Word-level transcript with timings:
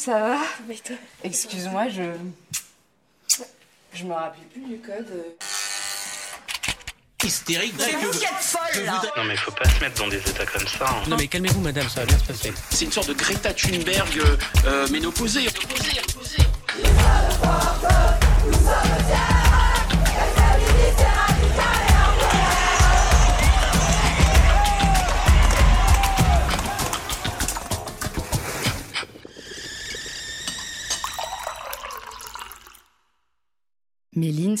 ça 0.00 0.18
va 0.18 0.38
Mais 0.66 0.76
toi 0.76 0.96
Excuse-moi, 1.24 1.88
je. 1.88 2.02
Je 3.92 4.04
me 4.04 4.12
rappelle 4.14 4.44
plus 4.52 4.62
du 4.62 4.78
code. 4.78 5.06
Hystérique. 7.22 7.74
C'est 7.78 7.92
vous 7.96 8.10
qui 8.12 8.24
êtes 8.24 8.30
folle 8.40 8.84
là 8.86 9.02
Non 9.16 9.24
mais 9.24 9.36
faut 9.36 9.50
pas 9.50 9.68
se 9.68 9.78
mettre 9.80 10.00
dans 10.00 10.08
des 10.08 10.16
états 10.18 10.46
comme 10.46 10.66
ça. 10.66 10.88
hein. 10.88 11.02
Non 11.06 11.16
mais 11.18 11.26
calmez-vous 11.28 11.60
madame, 11.60 11.86
ça 11.88 12.00
va 12.00 12.06
bien 12.06 12.18
se 12.18 12.24
passer. 12.24 12.52
C'est 12.70 12.86
une 12.86 12.92
sorte 12.92 13.08
de 13.08 13.12
Greta 13.12 13.52
Thunberg 13.52 14.18
euh, 14.20 14.36
euh, 14.64 14.88
ménopausée. 14.88 15.46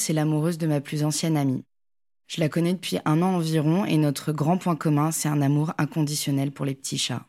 C'est 0.00 0.12
l'amoureuse 0.12 0.58
de 0.58 0.66
ma 0.66 0.80
plus 0.80 1.04
ancienne 1.04 1.36
amie. 1.36 1.64
Je 2.26 2.40
la 2.40 2.48
connais 2.48 2.72
depuis 2.72 2.98
un 3.04 3.22
an 3.22 3.34
environ 3.34 3.84
et 3.84 3.96
notre 3.96 4.32
grand 4.32 4.56
point 4.56 4.76
commun, 4.76 5.10
c'est 5.12 5.28
un 5.28 5.42
amour 5.42 5.72
inconditionnel 5.78 6.52
pour 6.52 6.64
les 6.64 6.74
petits 6.74 6.98
chats. 6.98 7.24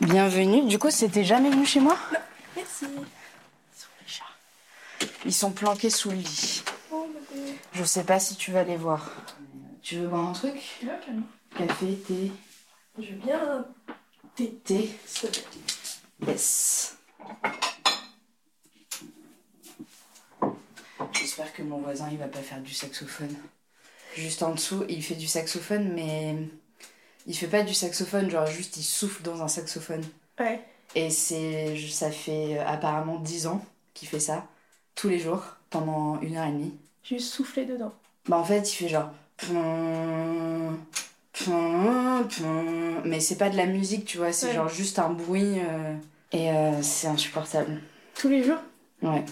Bienvenue. 0.00 0.66
Du 0.66 0.78
coup, 0.78 0.90
c'était 0.90 1.24
jamais 1.24 1.50
venu 1.50 1.66
chez 1.66 1.80
moi? 1.80 1.96
Merci. 2.56 2.86
Ils 5.24 5.34
sont 5.34 5.50
planqués 5.52 5.90
sous 5.90 6.10
le 6.10 6.16
lit. 6.16 6.62
Je 7.72 7.84
sais 7.84 8.04
pas 8.04 8.18
si 8.18 8.36
tu 8.36 8.52
vas 8.52 8.64
les 8.64 8.76
voir. 8.76 9.10
Tu 9.82 9.96
veux 9.96 10.08
boire 10.08 10.28
un 10.28 10.32
truc? 10.32 10.54
Là. 10.84 10.92
Café, 11.56 11.94
thé, 12.06 12.32
Je 12.98 13.10
veux 13.10 13.20
bien. 13.24 13.64
thé, 14.36 14.54
thé. 14.64 14.90
Yes. 16.26 16.96
J'espère 21.12 21.52
que 21.52 21.62
mon 21.62 21.78
voisin 21.78 22.08
il 22.10 22.18
va 22.18 22.28
pas 22.28 22.40
faire 22.40 22.60
du 22.60 22.72
saxophone. 22.72 23.34
Juste 24.16 24.42
en 24.42 24.54
dessous, 24.54 24.84
il 24.88 25.02
fait 25.02 25.14
du 25.14 25.26
saxophone, 25.26 25.92
mais 25.94 26.36
il 27.26 27.36
fait 27.36 27.46
pas 27.46 27.62
du 27.62 27.74
saxophone, 27.74 28.30
genre 28.30 28.46
juste 28.46 28.76
il 28.76 28.82
souffle 28.82 29.22
dans 29.22 29.42
un 29.42 29.48
saxophone. 29.48 30.02
Ouais. 30.38 30.60
Et 30.94 31.10
c'est, 31.10 31.76
ça 31.88 32.10
fait 32.10 32.58
euh, 32.58 32.66
apparemment 32.66 33.18
10 33.18 33.46
ans 33.46 33.64
qu'il 33.94 34.08
fait 34.08 34.20
ça, 34.20 34.46
tous 34.94 35.08
les 35.08 35.18
jours, 35.18 35.42
pendant 35.70 36.20
une 36.20 36.36
heure 36.36 36.46
et 36.46 36.52
demie. 36.52 36.74
Juste 37.02 37.32
souffler 37.32 37.64
dedans. 37.64 37.92
Bah 38.28 38.36
en 38.36 38.44
fait, 38.44 38.70
il 38.70 38.74
fait 38.76 38.88
genre. 38.88 39.10
Mais 43.04 43.20
c'est 43.20 43.36
pas 43.36 43.50
de 43.50 43.56
la 43.56 43.66
musique, 43.66 44.04
tu 44.04 44.18
vois, 44.18 44.32
c'est 44.32 44.48
Ouais. 44.48 44.54
genre 44.54 44.68
juste 44.68 44.98
un 44.98 45.10
bruit. 45.10 45.58
euh, 45.60 45.94
Et 46.32 46.50
euh, 46.50 46.82
c'est 46.82 47.08
insupportable. 47.08 47.80
Tous 48.14 48.28
les 48.28 48.42
jours? 48.44 48.58
Ouais. 49.02 49.24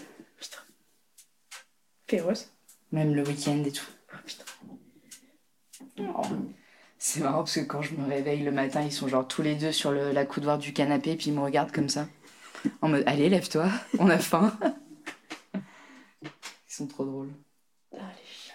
Féroce. 2.11 2.51
même 2.91 3.15
le 3.15 3.23
week-end 3.23 3.63
et 3.65 3.71
tout. 3.71 3.87
Oh, 4.13 4.17
putain. 4.27 4.45
C'est 6.99 7.21
marrant 7.21 7.39
parce 7.39 7.55
que 7.55 7.61
quand 7.61 7.83
je 7.83 7.95
me 7.95 8.07
réveille 8.07 8.43
le 8.43 8.51
matin, 8.51 8.83
ils 8.83 8.93
sont 8.93 9.07
genre 9.07 9.27
tous 9.27 9.43
les 9.43 9.55
deux 9.55 9.71
sur 9.71 9.93
le, 9.93 10.11
la 10.11 10.27
coudoir 10.27 10.59
du 10.59 10.73
canapé, 10.73 11.17
puis 11.17 11.29
ils 11.29 11.35
me 11.35 11.41
regardent 11.41 11.73
comme 11.73 11.89
ça. 11.89 12.09
En 12.83 12.89
mode, 12.89 13.05
allez, 13.07 13.29
lève-toi, 13.29 13.71
on 13.99 14.11
a 14.11 14.19
faim. 14.19 14.59
Ils 16.25 16.31
sont 16.67 16.87
trop 16.89 17.05
drôles. 17.05 17.31
Ah, 17.95 18.11
les 18.17 18.27
chats. 18.27 18.55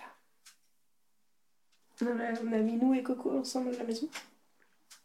On 2.02 2.19
a, 2.19 2.34
on 2.44 2.53
a 2.53 2.58
Minou 2.59 2.94
et 2.94 3.03
Coco 3.03 3.40
ensemble 3.40 3.73
à 3.73 3.78
la 3.78 3.84
maison. 3.86 4.08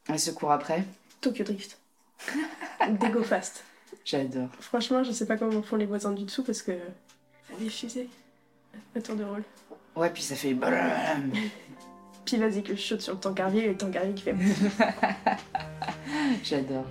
Elles 0.08 0.20
se 0.20 0.32
courent 0.32 0.52
après. 0.52 0.84
Tokyo 1.20 1.44
Drift. 1.44 1.78
Des 3.00 3.10
Go 3.10 3.22
Fast. 3.22 3.64
J'adore. 4.04 4.48
Franchement, 4.60 5.04
je 5.04 5.12
sais 5.12 5.26
pas 5.26 5.36
comment 5.36 5.62
font 5.62 5.76
les 5.76 5.86
voisins 5.86 6.12
du 6.12 6.24
dessous 6.24 6.42
parce 6.42 6.62
que. 6.62 6.72
Ça 7.48 7.54
fait 7.56 7.68
fusée. 7.68 8.08
Le 8.94 9.02
tour 9.02 9.16
de 9.16 9.24
rôle. 9.24 9.42
Ouais, 9.96 10.10
puis 10.10 10.22
ça 10.22 10.34
fait. 10.34 10.56
Puis 12.24 12.36
vas-y 12.36 12.62
que 12.62 12.76
je 12.76 12.80
saute 12.80 13.00
sur 13.00 13.14
le 13.14 13.18
tankarvier 13.18 13.64
et 13.64 13.68
le 13.68 13.76
tankarvier 13.76 14.14
qui 14.14 14.22
fait. 14.22 14.34
J'adore. 16.44 16.84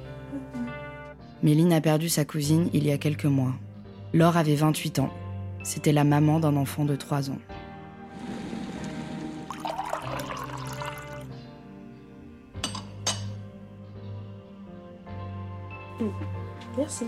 Méline 1.43 1.71
a 1.71 1.81
perdu 1.81 2.09
sa 2.09 2.25
cousine 2.25 2.69
il 2.73 2.85
y 2.85 2.91
a 2.91 2.97
quelques 2.97 3.25
mois. 3.25 3.53
Laure 4.13 4.37
avait 4.37 4.55
28 4.55 4.99
ans. 4.99 5.13
C'était 5.63 5.93
la 5.93 6.03
maman 6.03 6.39
d'un 6.39 6.57
enfant 6.57 6.83
de 6.83 6.95
3 6.95 7.29
ans. 7.29 7.37
Merci. 16.77 17.05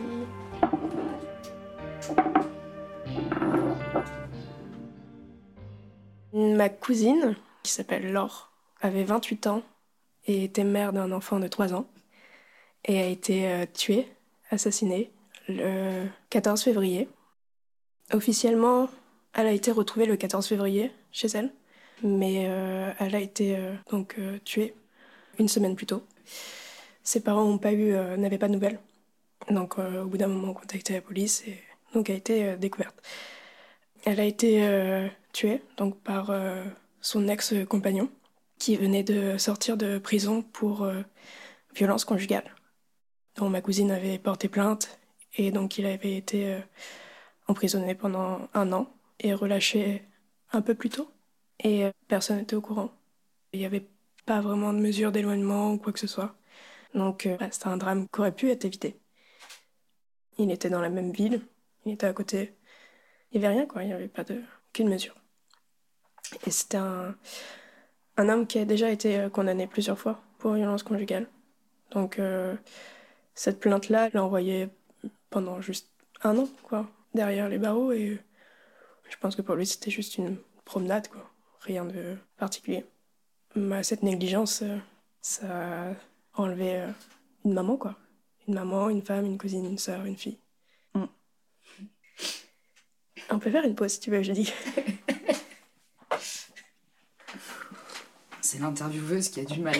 Ma 6.33 6.69
cousine, 6.69 7.35
qui 7.63 7.71
s'appelle 7.71 8.11
Laure, 8.11 8.51
avait 8.79 9.03
28 9.03 9.47
ans 9.47 9.63
et 10.27 10.45
était 10.45 10.63
mère 10.63 10.93
d'un 10.93 11.11
enfant 11.11 11.39
de 11.39 11.47
3 11.47 11.73
ans 11.73 11.87
et 12.85 12.99
a 12.99 13.07
été 13.07 13.47
euh, 13.47 13.65
tuée, 13.71 14.07
assassinée, 14.49 15.11
le 15.49 16.07
14 16.29 16.63
février. 16.63 17.09
Officiellement, 18.13 18.89
elle 19.33 19.47
a 19.47 19.51
été 19.51 19.71
retrouvée 19.71 20.05
le 20.05 20.15
14 20.15 20.47
février 20.47 20.91
chez 21.11 21.27
elle, 21.33 21.53
mais 22.01 22.45
euh, 22.47 22.91
elle 22.99 23.15
a 23.15 23.19
été 23.19 23.57
euh, 23.57 23.73
donc 23.89 24.15
tuée 24.45 24.73
une 25.37 25.49
semaine 25.49 25.75
plus 25.75 25.85
tôt. 25.85 26.03
Ses 27.03 27.21
parents 27.21 27.45
n'avaient 27.45 28.37
pas 28.37 28.47
de 28.47 28.53
nouvelles. 28.53 28.79
Donc, 29.49 29.79
au 29.79 30.05
bout 30.05 30.17
d'un 30.17 30.27
moment, 30.27 30.49
on 30.49 30.51
a 30.51 30.59
contacté 30.59 30.93
la 30.93 31.01
police 31.01 31.43
et 31.47 31.57
donc 31.95 32.09
a 32.09 32.13
été 32.13 32.55
découverte. 32.57 32.95
Elle 34.05 34.19
a 34.19 34.23
été 34.23 34.61
tuée 35.31 35.61
donc 35.77 35.99
par 36.01 36.29
euh, 36.29 36.63
son 37.01 37.27
ex-compagnon 37.27 38.09
qui 38.61 38.75
venait 38.75 39.03
de 39.03 39.37
sortir 39.39 39.75
de 39.75 39.97
prison 39.97 40.43
pour 40.43 40.83
euh, 40.83 41.01
violence 41.73 42.05
conjugale. 42.05 42.55
Donc 43.35 43.51
ma 43.51 43.61
cousine 43.61 43.89
avait 43.89 44.19
porté 44.19 44.49
plainte 44.49 44.99
et 45.35 45.51
donc 45.51 45.79
il 45.79 45.85
avait 45.87 46.15
été 46.15 46.53
euh, 46.53 46.59
emprisonné 47.47 47.95
pendant 47.95 48.49
un 48.53 48.71
an 48.71 48.93
et 49.19 49.33
relâché 49.33 50.03
un 50.51 50.61
peu 50.61 50.75
plus 50.75 50.89
tôt. 50.89 51.09
Et 51.59 51.85
euh, 51.85 51.91
personne 52.07 52.37
n'était 52.37 52.55
au 52.55 52.61
courant. 52.61 52.91
Il 53.53 53.59
n'y 53.59 53.65
avait 53.65 53.87
pas 54.27 54.41
vraiment 54.41 54.73
de 54.73 54.79
mesure 54.79 55.11
d'éloignement 55.11 55.73
ou 55.73 55.77
quoi 55.79 55.91
que 55.91 55.99
ce 55.99 56.07
soit. 56.07 56.35
Donc 56.93 57.27
bah, 57.39 57.47
c'était 57.51 57.67
un 57.67 57.77
drame 57.77 58.07
qui 58.13 58.19
aurait 58.19 58.35
pu 58.35 58.51
être 58.51 58.65
évité. 58.65 58.99
Il 60.37 60.51
était 60.51 60.69
dans 60.69 60.81
la 60.81 60.89
même 60.89 61.11
ville, 61.11 61.41
il 61.85 61.93
était 61.93 62.07
à 62.07 62.13
côté. 62.13 62.53
Il 63.31 63.39
n'y 63.39 63.45
avait 63.45 63.55
rien, 63.55 63.65
quoi. 63.65 63.83
Il 63.83 63.87
n'y 63.87 63.93
avait 63.93 64.07
pas 64.07 64.23
de... 64.23 64.41
aucune 64.69 64.89
mesure. 64.89 65.15
Et 66.45 66.51
c'était 66.51 66.77
un... 66.77 67.15
un 68.17 68.29
homme 68.29 68.47
qui 68.47 68.59
a 68.59 68.65
déjà 68.65 68.89
été 68.91 69.19
euh, 69.19 69.29
condamné 69.29 69.67
plusieurs 69.67 69.99
fois 69.99 70.21
pour 70.39 70.53
violence 70.53 70.83
conjugale. 70.83 71.27
Donc, 71.91 72.19
euh, 72.19 72.55
cette 73.35 73.59
plainte-là, 73.59 74.07
elle 74.07 74.13
l'a 74.13 74.23
envoyée 74.23 74.69
pendant 75.29 75.61
juste 75.61 75.89
un 76.23 76.37
an, 76.37 76.47
quoi, 76.63 76.89
derrière 77.13 77.49
les 77.49 77.57
barreaux. 77.57 77.91
Et 77.91 78.19
je 79.09 79.17
pense 79.17 79.35
que 79.35 79.41
pour 79.41 79.55
lui, 79.55 79.65
c'était 79.65 79.91
juste 79.91 80.17
une 80.17 80.37
promenade, 80.65 81.07
quoi. 81.07 81.29
Rien 81.61 81.85
de 81.85 82.15
particulier. 82.37 82.85
Bah, 83.55 83.83
cette 83.83 84.03
négligence, 84.03 84.61
euh, 84.61 84.77
ça 85.21 85.89
a 85.89 85.93
enlevé 86.33 86.77
euh, 86.77 86.87
une 87.45 87.53
maman, 87.53 87.77
quoi. 87.77 87.97
Une 88.47 88.55
maman, 88.55 88.89
une 88.89 89.03
femme, 89.03 89.25
une 89.25 89.37
cousine, 89.37 89.65
une 89.65 89.77
sœur, 89.77 90.05
une 90.05 90.17
fille. 90.17 90.39
Mm. 90.95 91.05
On 93.29 93.39
peut 93.39 93.51
faire 93.51 93.65
une 93.65 93.75
pause 93.75 93.91
si 93.91 93.99
tu 93.99 94.09
veux, 94.09 94.23
je 94.23 94.31
dis. 94.31 94.51
C'est 98.51 98.59
l'intervieweuse 98.59 99.29
qui 99.29 99.39
a 99.39 99.45
du 99.45 99.61
mal 99.61 99.77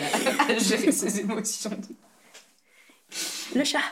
à 0.48 0.56
gérer 0.58 0.92
ses 0.92 1.20
émotions. 1.20 1.78
Le 3.54 3.64
chat 3.64 3.82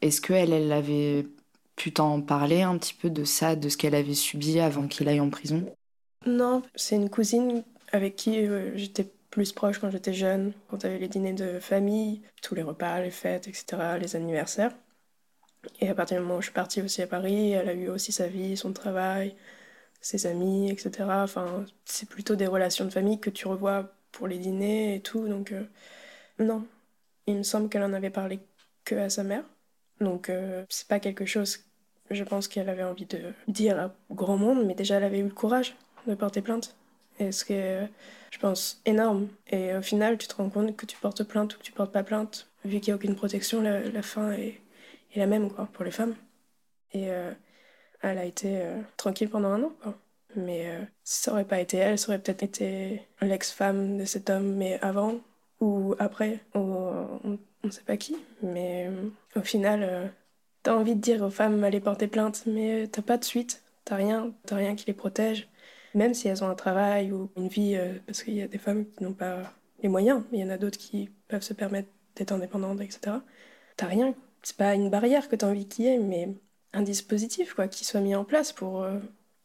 Est-ce 0.00 0.20
qu'elle 0.20 0.52
elle 0.52 0.72
avait 0.72 1.28
pu 1.76 1.92
t'en 1.92 2.20
parler 2.20 2.62
un 2.62 2.76
petit 2.76 2.94
peu 2.94 3.08
de 3.08 3.22
ça, 3.22 3.54
de 3.54 3.68
ce 3.68 3.76
qu'elle 3.76 3.94
avait 3.94 4.14
subi 4.14 4.58
avant 4.58 4.88
qu'il 4.88 5.08
aille 5.08 5.20
en 5.20 5.30
prison? 5.30 5.64
Non, 6.26 6.64
c'est 6.74 6.96
une 6.96 7.08
cousine 7.08 7.62
avec 7.92 8.16
qui 8.16 8.48
euh, 8.48 8.72
j'étais 8.74 9.08
plus 9.30 9.52
proche 9.52 9.78
quand 9.78 9.92
j'étais 9.92 10.12
jeune, 10.12 10.54
quand 10.66 10.84
avait 10.84 10.98
les 10.98 11.06
dîners 11.06 11.34
de 11.34 11.60
famille, 11.60 12.22
tous 12.42 12.56
les 12.56 12.64
repas, 12.64 13.00
les 13.00 13.12
fêtes, 13.12 13.46
etc., 13.46 13.98
les 14.00 14.16
anniversaires. 14.16 14.72
Et 15.80 15.88
à 15.88 15.94
partir 15.94 16.16
du 16.16 16.24
moment 16.24 16.38
où 16.38 16.40
je 16.40 16.46
suis 16.46 16.52
partie 16.52 16.82
aussi 16.82 17.00
à 17.00 17.06
Paris, 17.06 17.52
elle 17.52 17.68
a 17.68 17.74
eu 17.74 17.88
aussi 17.88 18.10
sa 18.10 18.26
vie, 18.26 18.56
son 18.56 18.72
travail, 18.72 19.36
ses 20.02 20.26
amis, 20.26 20.70
etc. 20.70 21.22
Enfin, 21.22 21.64
c'est 21.86 22.08
plutôt 22.08 22.36
des 22.36 22.46
relations 22.46 22.84
de 22.84 22.90
famille 22.90 23.20
que 23.20 23.30
tu 23.30 23.48
revois 23.48 23.90
pour 24.10 24.26
les 24.28 24.38
dîners 24.38 24.96
et 24.96 25.00
tout. 25.00 25.26
Donc, 25.28 25.52
euh, 25.52 25.64
non. 26.38 26.66
Il 27.26 27.36
me 27.38 27.42
semble 27.44 27.68
qu'elle 27.70 27.84
en 27.84 27.92
avait 27.94 28.10
parlé 28.10 28.40
que 28.84 28.96
à 28.96 29.08
sa 29.08 29.24
mère. 29.24 29.44
Donc, 30.00 30.28
euh, 30.28 30.64
c'est 30.68 30.88
pas 30.88 31.00
quelque 31.00 31.24
chose, 31.26 31.60
je 32.10 32.24
pense 32.24 32.48
qu'elle 32.48 32.68
avait 32.68 32.82
envie 32.82 33.06
de 33.06 33.20
dire 33.48 33.78
à 33.78 33.94
grand 34.10 34.36
monde, 34.36 34.66
mais 34.66 34.74
déjà 34.74 34.96
elle 34.96 35.04
avait 35.04 35.20
eu 35.20 35.24
le 35.24 35.30
courage 35.30 35.76
de 36.06 36.14
porter 36.14 36.42
plainte. 36.42 36.74
Et 37.20 37.30
ce 37.30 37.44
qui 37.44 37.52
est, 37.52 37.88
je 38.32 38.38
pense, 38.38 38.80
énorme. 38.86 39.28
Et 39.48 39.74
au 39.76 39.82
final, 39.82 40.18
tu 40.18 40.26
te 40.26 40.34
rends 40.34 40.50
compte 40.50 40.76
que 40.76 40.86
tu 40.86 40.96
portes 40.98 41.22
plainte 41.24 41.54
ou 41.54 41.58
que 41.58 41.62
tu 41.62 41.72
portes 41.72 41.92
pas 41.92 42.02
plainte, 42.02 42.48
vu 42.64 42.80
qu'il 42.80 42.92
n'y 42.92 42.92
a 42.92 42.96
aucune 42.96 43.14
protection, 43.14 43.62
la, 43.62 44.02
fin 44.02 44.32
est, 44.32 44.60
est, 45.14 45.18
la 45.18 45.26
même 45.26 45.50
quoi, 45.50 45.68
pour 45.72 45.84
les 45.84 45.90
femmes. 45.92 46.16
Et 46.92 47.10
euh, 47.10 47.32
elle 48.02 48.18
a 48.18 48.24
été 48.24 48.60
euh, 48.62 48.80
tranquille 48.96 49.30
pendant 49.30 49.50
un 49.50 49.62
an. 49.64 49.72
Mais 50.36 50.66
euh, 50.68 50.82
ça 51.04 51.32
aurait 51.32 51.44
pas 51.44 51.60
été 51.60 51.76
elle, 51.76 51.98
ça 51.98 52.08
aurait 52.08 52.18
peut-être 52.18 52.42
été 52.42 53.02
l'ex-femme 53.20 53.98
de 53.98 54.04
cet 54.04 54.30
homme, 54.30 54.54
mais 54.56 54.78
avant 54.80 55.20
ou 55.60 55.94
après, 55.98 56.40
on 56.54 57.20
ne 57.64 57.70
sait 57.70 57.82
pas 57.82 57.96
qui. 57.96 58.16
Mais 58.42 58.88
euh, 58.88 59.08
au 59.36 59.42
final, 59.42 60.12
t'as 60.62 60.74
envie 60.74 60.96
de 60.96 61.00
dire 61.00 61.22
aux 61.22 61.30
femmes 61.30 61.62
allez 61.64 61.80
porter 61.80 62.08
plainte, 62.08 62.44
mais 62.46 62.88
t'as 62.88 63.02
pas 63.02 63.18
de 63.18 63.24
suite, 63.24 63.62
t'as 63.84 63.96
rien, 63.96 64.32
t'as 64.46 64.56
rien 64.56 64.74
qui 64.74 64.86
les 64.86 64.94
protège. 64.94 65.48
Même 65.94 66.14
si 66.14 66.28
elles 66.28 66.42
ont 66.42 66.48
un 66.48 66.54
travail 66.54 67.12
ou 67.12 67.30
une 67.36 67.48
vie, 67.48 67.78
parce 68.06 68.22
qu'il 68.22 68.34
y 68.34 68.42
a 68.42 68.48
des 68.48 68.58
femmes 68.58 68.86
qui 68.86 69.04
n'ont 69.04 69.12
pas 69.12 69.52
les 69.82 69.88
moyens, 69.88 70.24
mais 70.32 70.38
il 70.38 70.40
y 70.42 70.44
en 70.44 70.50
a 70.50 70.58
d'autres 70.58 70.78
qui 70.78 71.10
peuvent 71.28 71.42
se 71.42 71.54
permettre 71.54 71.88
d'être 72.16 72.32
indépendantes, 72.32 72.80
etc. 72.80 73.16
T'as 73.76 73.86
rien. 73.86 74.14
C'est 74.42 74.56
pas 74.56 74.74
une 74.74 74.90
barrière 74.90 75.28
que 75.28 75.36
t'as 75.36 75.48
envie 75.48 75.68
qu'il 75.68 75.84
y 75.84 75.88
ait, 75.88 75.98
mais 75.98 76.28
un 76.72 76.82
dispositif 76.82 77.54
quoi, 77.54 77.68
qui 77.68 77.84
soit 77.84 78.00
mis 78.00 78.14
en 78.14 78.24
place 78.24 78.52
pour 78.52 78.86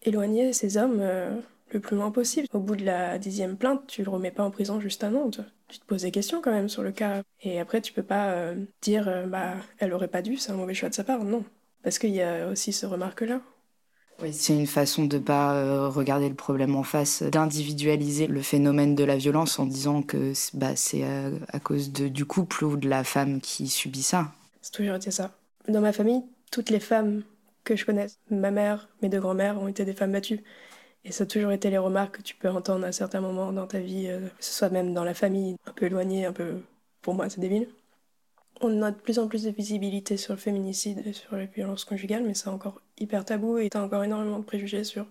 éloigner 0.03 0.53
ces 0.53 0.77
hommes 0.77 0.99
euh, 0.99 1.35
le 1.71 1.79
plus 1.79 1.95
loin 1.95 2.11
possible. 2.11 2.47
Au 2.53 2.59
bout 2.59 2.75
de 2.75 2.85
la 2.85 3.17
dixième 3.17 3.57
plainte, 3.57 3.85
tu 3.87 4.03
le 4.03 4.09
remets 4.09 4.31
pas 4.31 4.43
en 4.43 4.51
prison 4.51 4.79
juste 4.79 5.03
un 5.03 5.13
an. 5.15 5.29
Tu 5.67 5.79
te 5.79 5.85
poses 5.85 6.03
des 6.03 6.11
questions 6.11 6.41
quand 6.41 6.51
même 6.51 6.69
sur 6.69 6.83
le 6.83 6.91
cas. 6.91 7.21
Et 7.41 7.59
après, 7.59 7.81
tu 7.81 7.93
peux 7.93 8.03
pas 8.03 8.31
euh, 8.31 8.55
dire, 8.81 9.07
euh, 9.07 9.25
bah, 9.25 9.55
elle 9.79 9.93
aurait 9.93 10.07
pas 10.07 10.21
dû, 10.21 10.37
c'est 10.37 10.51
un 10.51 10.55
mauvais 10.55 10.73
choix 10.73 10.89
de 10.89 10.93
sa 10.93 11.03
part. 11.03 11.23
Non. 11.23 11.43
Parce 11.83 11.99
qu'il 11.99 12.11
y 12.11 12.21
a 12.21 12.47
aussi 12.47 12.73
ce 12.73 12.85
remarque-là. 12.85 13.41
Oui, 14.21 14.33
c'est 14.33 14.53
une 14.53 14.65
façon 14.65 15.05
de 15.05 15.19
pas 15.19 15.89
regarder 15.89 16.27
le 16.27 16.33
problème 16.33 16.75
en 16.75 16.81
face, 16.81 17.21
d'individualiser 17.21 18.25
le 18.25 18.41
phénomène 18.41 18.95
de 18.95 19.03
la 19.03 19.15
violence 19.15 19.59
en 19.59 19.67
disant 19.67 20.01
que 20.01 20.33
bah, 20.55 20.75
c'est 20.75 21.03
à, 21.03 21.29
à, 21.49 21.59
cause 21.59 21.91
de, 21.91 22.07
du 22.07 22.25
couple 22.25 22.65
ou 22.65 22.77
de 22.77 22.89
la 22.89 23.03
femme 23.03 23.39
qui 23.41 23.67
subit 23.67 24.01
ça. 24.01 24.31
C'est 24.63 24.71
toujours 24.71 24.95
été 24.95 25.11
ça. 25.11 25.37
Dans 25.67 25.81
ma 25.81 25.93
famille, 25.93 26.23
toutes 26.51 26.69
les 26.69 26.79
femmes 26.79 27.23
que 27.63 27.75
je 27.75 27.85
connaisse. 27.85 28.19
Ma 28.29 28.51
mère, 28.51 28.89
mes 29.01 29.09
deux 29.09 29.19
grands-mères 29.19 29.61
ont 29.61 29.67
été 29.67 29.85
des 29.85 29.93
femmes 29.93 30.13
battues. 30.13 30.43
Et 31.03 31.11
ça 31.11 31.23
a 31.23 31.27
toujours 31.27 31.51
été 31.51 31.69
les 31.69 31.77
remarques 31.77 32.17
que 32.17 32.21
tu 32.21 32.35
peux 32.35 32.49
entendre 32.49 32.85
à 32.85 32.91
certains 32.91 33.21
moments 33.21 33.53
dans 33.53 33.67
ta 33.67 33.79
vie, 33.79 34.07
euh, 34.07 34.27
que 34.27 34.43
ce 34.43 34.53
soit 34.53 34.69
même 34.69 34.93
dans 34.93 35.03
la 35.03 35.13
famille, 35.13 35.55
un 35.65 35.71
peu 35.71 35.85
éloignée, 35.85 36.25
un 36.25 36.33
peu. 36.33 36.61
Pour 37.01 37.13
moi, 37.13 37.29
c'est 37.29 37.39
débile. 37.39 37.69
On 38.59 38.81
a 38.81 38.91
de 38.91 38.97
plus 38.97 39.19
en 39.19 39.27
plus 39.27 39.43
de 39.43 39.51
visibilité 39.51 40.17
sur 40.17 40.33
le 40.33 40.39
féminicide 40.39 41.05
et 41.05 41.13
sur 41.13 41.35
les 41.35 41.45
violences 41.45 41.85
conjugales, 41.85 42.23
mais 42.23 42.33
c'est 42.33 42.49
encore 42.49 42.81
hyper 42.97 43.23
tabou 43.23 43.57
et 43.57 43.69
t'as 43.69 43.81
encore 43.81 44.03
énormément 44.03 44.39
de 44.39 44.43
préjugés 44.43 44.83
sur. 44.83 45.05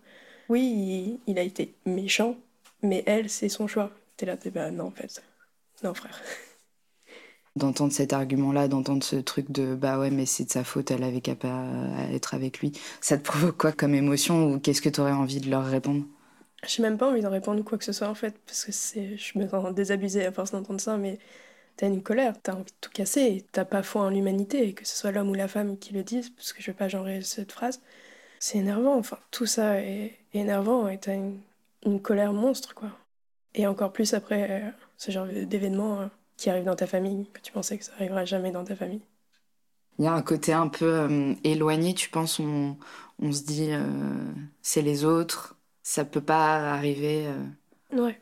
Oui, 0.48 1.18
il, 1.26 1.38
a 1.38 1.42
été 1.42 1.74
méchant, 1.86 2.36
mais 2.82 3.02
elle, 3.06 3.30
c'est 3.30 3.48
son 3.48 3.66
choix. 3.66 3.90
T'es 4.16 4.26
là, 4.26 4.36
t'es 4.36 4.50
bah 4.50 4.70
non, 4.70 4.86
en 4.86 4.90
fait. 4.90 5.22
Non, 5.82 5.94
frère. 5.94 6.20
d'entendre 7.56 7.92
cet 7.92 8.12
argument-là, 8.12 8.68
d'entendre 8.68 9.02
ce 9.02 9.16
truc 9.16 9.50
de 9.50 9.74
bah 9.74 9.98
ouais, 9.98 10.10
mais 10.10 10.26
c'est 10.26 10.44
de 10.44 10.50
sa 10.50 10.64
faute, 10.64 10.90
elle 10.90 11.02
avait 11.02 11.20
qu'à 11.20 11.34
pas 11.34 11.64
être 12.12 12.34
avec 12.34 12.60
lui. 12.60 12.72
Ça 13.00 13.16
te 13.18 13.22
provoque 13.24 13.56
quoi 13.56 13.72
comme 13.72 13.94
émotion 13.94 14.52
ou 14.52 14.60
qu'est-ce 14.60 14.82
que 14.82 14.88
tu 14.88 15.00
aurais 15.00 15.12
envie 15.12 15.40
de 15.40 15.50
leur 15.50 15.64
répondre? 15.64 16.04
J'ai 16.66 16.82
même 16.82 16.98
pas 16.98 17.08
envie 17.08 17.22
de 17.22 17.26
répondre 17.26 17.62
quoi 17.64 17.78
que 17.78 17.84
ce 17.84 17.92
soit 17.92 18.08
en 18.08 18.14
fait, 18.14 18.38
parce 18.46 18.64
que 18.64 18.72
c'est, 18.72 19.16
je 19.16 19.38
me 19.38 19.48
sens 19.48 19.74
désabusée 19.74 20.26
à 20.26 20.32
force 20.32 20.50
d'entendre 20.52 20.80
ça, 20.80 20.96
mais 20.96 21.18
t'as 21.76 21.88
une 21.88 22.02
colère, 22.02 22.34
t'as 22.42 22.54
envie 22.54 22.64
de 22.64 22.70
tout 22.80 22.90
casser, 22.90 23.46
t'as 23.52 23.64
pas 23.64 23.82
foi 23.82 24.02
en 24.02 24.10
l'humanité, 24.10 24.74
que 24.74 24.86
ce 24.86 24.96
soit 24.96 25.12
l'homme 25.12 25.30
ou 25.30 25.34
la 25.34 25.48
femme 25.48 25.78
qui 25.78 25.92
le 25.94 26.02
disent, 26.02 26.30
parce 26.30 26.52
que 26.52 26.62
je 26.62 26.70
vais 26.70 26.76
pas 26.76 26.88
genrer 26.88 27.22
cette 27.22 27.52
phrase. 27.52 27.80
C'est 28.38 28.58
énervant, 28.58 28.96
enfin 28.98 29.18
tout 29.30 29.46
ça 29.46 29.80
est, 29.82 30.18
énervant 30.34 30.88
et 30.88 30.98
t'as 30.98 31.14
une, 31.14 31.40
une 31.84 32.02
colère 32.02 32.32
monstre 32.32 32.74
quoi. 32.74 32.90
Et 33.54 33.66
encore 33.66 33.92
plus 33.92 34.14
après 34.14 34.50
euh, 34.50 34.70
ce 34.98 35.10
genre 35.10 35.26
d'événements. 35.26 36.00
Euh, 36.02 36.06
qui 36.36 36.50
arrive 36.50 36.64
dans 36.64 36.76
ta 36.76 36.86
famille, 36.86 37.26
que 37.32 37.40
tu 37.40 37.52
pensais 37.52 37.78
que 37.78 37.84
ça 37.84 37.92
arrivera 37.96 38.24
jamais 38.24 38.50
dans 38.50 38.64
ta 38.64 38.76
famille? 38.76 39.02
Il 39.98 40.04
y 40.04 40.08
a 40.08 40.12
un 40.12 40.22
côté 40.22 40.52
un 40.52 40.68
peu 40.68 40.84
euh, 40.84 41.34
éloigné, 41.42 41.94
tu 41.94 42.10
penses, 42.10 42.38
on, 42.38 42.76
on 43.18 43.32
se 43.32 43.44
dit 43.44 43.70
euh, 43.70 44.32
c'est 44.60 44.82
les 44.82 45.04
autres, 45.04 45.56
ça 45.82 46.04
peut 46.04 46.20
pas 46.20 46.72
arriver. 46.74 47.26
Euh... 47.26 48.02
Ouais. 48.02 48.20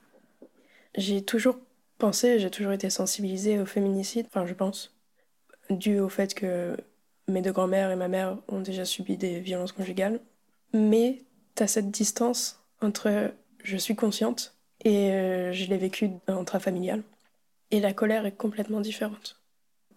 J'ai 0.97 1.25
toujours 1.25 1.59
pensé, 1.99 2.39
j'ai 2.39 2.51
toujours 2.51 2.73
été 2.73 2.91
sensibilisée 2.91 3.59
au 3.59 3.67
féminicide, 3.67 4.27
enfin 4.29 4.47
je 4.47 4.55
pense, 4.55 4.95
dû 5.71 5.99
au 5.99 6.09
fait 6.09 6.35
que 6.35 6.77
mes 7.27 7.43
deux 7.43 7.53
grands-mères 7.53 7.91
et 7.91 7.97
ma 7.97 8.09
mère 8.09 8.39
ont 8.49 8.61
déjà 8.61 8.85
subi 8.85 9.17
des 9.17 9.41
violences 9.41 9.73
conjugales. 9.73 10.21
Mais 10.73 11.23
t'as 11.55 11.67
cette 11.67 11.91
distance 11.91 12.63
entre 12.81 13.33
je 13.63 13.77
suis 13.77 13.97
consciente 13.97 14.55
et 14.85 15.13
euh, 15.13 15.53
je 15.53 15.67
l'ai 15.67 15.79
vécu 15.79 16.11
intrafamilial. 16.27 17.03
Et 17.71 17.81
la 17.81 17.93
colère 17.93 18.27
est 18.27 18.37
complètement 18.37 18.81
différente. 18.81 19.41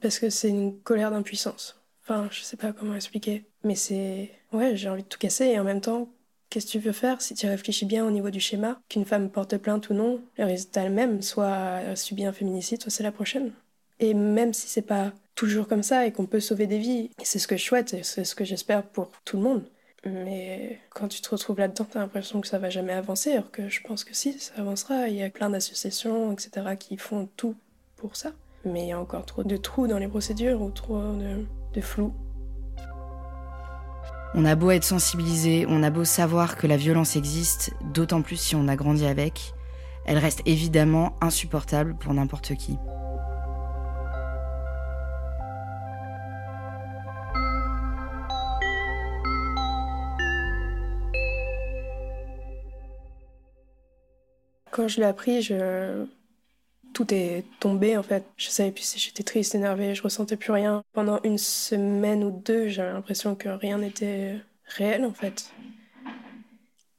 Parce 0.02 0.20
que 0.20 0.30
c'est 0.30 0.50
une 0.50 0.80
colère 0.82 1.12
d'impuissance. 1.12 1.82
Enfin, 2.04 2.28
je 2.32 2.42
sais 2.42 2.58
pas 2.58 2.72
comment 2.72 2.96
expliquer. 2.96 3.46
Mais 3.64 3.76
c'est. 3.76 4.32
Ouais, 4.54 4.76
j'ai 4.76 4.90
envie 4.90 5.04
de 5.04 5.08
tout 5.08 5.20
casser 5.20 5.46
et 5.46 5.60
en 5.60 5.64
même 5.64 5.82
temps, 5.82 6.10
qu'est-ce 6.50 6.68
que 6.68 6.72
tu 6.72 6.80
veux 6.80 6.94
faire 6.94 7.22
si 7.22 7.34
tu 7.34 7.48
réfléchis 7.48 7.86
bien 7.86 8.06
au 8.06 8.12
niveau 8.12 8.30
du 8.30 8.40
schéma 8.40 8.80
Qu'une 8.90 9.06
femme 9.06 9.30
porte 9.30 9.58
plainte 9.58 9.90
ou 9.90 9.94
non, 9.94 10.22
le 10.38 10.46
résultat 10.46 10.84
elle-même, 10.84 11.22
soit 11.22 11.96
subit 11.96 12.26
un 12.26 12.34
féminicide, 12.34 12.82
soit 12.82 12.92
c'est 12.92 13.04
la 13.04 13.12
prochaine. 13.12 13.52
Et 14.00 14.14
même 14.14 14.54
si 14.54 14.68
c'est 14.68 14.82
pas 14.82 15.12
toujours 15.36 15.68
comme 15.68 15.84
ça 15.84 16.06
et 16.06 16.12
qu'on 16.12 16.26
peut 16.26 16.40
sauver 16.40 16.68
des 16.68 16.80
vies, 16.80 17.10
c'est 17.24 17.40
ce 17.40 17.48
que 17.48 17.58
je 17.58 17.64
souhaite 17.64 17.94
et 17.94 18.04
c'est 18.04 18.24
ce 18.24 18.36
que 18.36 18.46
j'espère 18.46 18.84
pour 18.84 19.12
tout 19.26 19.38
le 19.38 19.44
monde. 19.44 19.64
Mais 20.06 20.80
quand 20.92 21.08
tu 21.08 21.22
te 21.22 21.30
retrouves 21.30 21.58
là-dedans, 21.58 21.86
t'as 21.90 22.00
l'impression 22.00 22.40
que 22.42 22.48
ça 22.48 22.60
va 22.60 22.70
jamais 22.70 22.94
avancer, 22.94 23.34
alors 23.34 23.52
que 23.52 23.68
je 23.68 23.82
pense 23.82 24.04
que 24.04 24.14
si, 24.14 24.40
ça 24.40 24.54
avancera. 24.58 25.10
Il 25.10 25.16
y 25.16 25.24
a 25.24 25.30
plein 25.30 25.50
d'associations, 25.50 26.32
etc., 26.32 26.76
qui 26.80 26.98
font 26.98 27.28
tout 27.36 27.56
pour 27.96 28.16
ça. 28.16 28.32
Mais 28.66 28.84
il 28.84 28.88
y 28.90 28.92
a 28.92 29.00
encore 29.00 29.26
trop 29.26 29.44
de 29.44 29.58
trous 29.58 29.88
dans 29.88 29.98
les 29.98 30.08
procédures 30.08 30.62
ou 30.62 30.70
trop 30.72 31.02
de, 31.14 31.46
de 31.74 31.82
flou. 31.82 32.14
On 34.34 34.46
a 34.46 34.56
beau 34.56 34.72
être 34.72 34.84
sensibilisé, 34.84 35.66
on 35.68 35.82
a 35.84 35.90
beau 35.90 36.04
savoir 36.04 36.58
que 36.58 36.68
la 36.68 36.78
violence 36.78 37.16
existe, 37.16 37.72
d'autant 37.94 38.22
plus 38.22 38.36
si 38.36 38.56
on 38.56 38.68
a 38.68 38.76
grandi 38.76 39.06
avec, 39.06 39.54
elle 40.06 40.18
reste 40.18 40.42
évidemment 40.46 41.16
insupportable 41.22 41.96
pour 41.96 42.14
n'importe 42.14 42.56
qui. 42.56 42.78
Quand 54.78 54.88
je 54.88 55.00
l'ai 55.00 55.08
appris, 55.08 55.52
tout 56.94 57.12
est 57.12 57.46
tombé 57.60 57.98
en 57.98 58.04
fait. 58.04 58.24
Je 58.38 58.50
savais 58.50 58.72
plus 58.72 58.84
si 58.84 59.00
j'étais 59.00 59.24
triste, 59.24 59.56
énervée, 59.56 59.96
je 59.96 60.04
ressentais 60.04 60.38
plus 60.38 60.52
rien. 60.52 60.84
Pendant 60.94 61.20
une 61.24 61.40
semaine 61.40 62.24
ou 62.24 62.30
deux, 62.30 62.68
j'avais 62.68 62.94
l'impression 62.94 63.34
que 63.34 63.50
rien 63.50 63.80
n'était 63.80 64.40
réel 64.66 65.04
en 65.04 65.16
fait. 65.16 65.52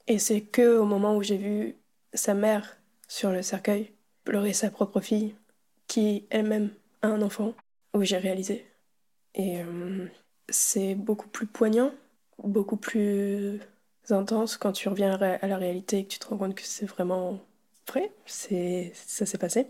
Et 0.09 0.19
c'est 0.19 0.41
que 0.41 0.77
au 0.77 0.87
moment 0.87 1.17
où 1.17 1.23
j'ai 1.23 1.37
vu 1.37 1.77
sa 2.15 2.35
mère 2.35 2.79
sur 3.07 3.31
le 3.31 3.43
cercueil 3.43 3.93
pleurer 4.25 4.55
sa 4.55 4.71
propre 4.71 5.01
fille, 5.01 5.37
qui 5.87 6.27
elle-même 6.31 6.71
a 7.03 7.07
un 7.07 7.23
enfant, 7.23 7.55
où 7.95 8.03
j'ai 8.03 8.19
réalisé. 8.19 8.67
Et 9.37 9.63
euh, 9.63 10.09
c'est 10.49 10.97
beaucoup 10.97 11.29
plus 11.29 11.47
poignant, 11.47 11.93
beaucoup 12.43 12.77
plus 12.77 13.61
intense 14.11 14.57
quand 14.57 14.73
tu 14.73 14.89
reviens 14.89 15.13
à 15.13 15.47
la 15.47 15.57
réalité 15.57 15.99
et 15.99 16.05
que 16.05 16.09
tu 16.09 16.19
te 16.19 16.27
rends 16.27 16.39
compte 16.39 16.57
que 16.57 16.65
c'est 16.65 16.87
vraiment 16.87 17.39
vrai, 17.89 18.13
c'est 18.27 18.93
ça 18.95 19.27
s'est 19.27 19.39
passé. 19.39 19.69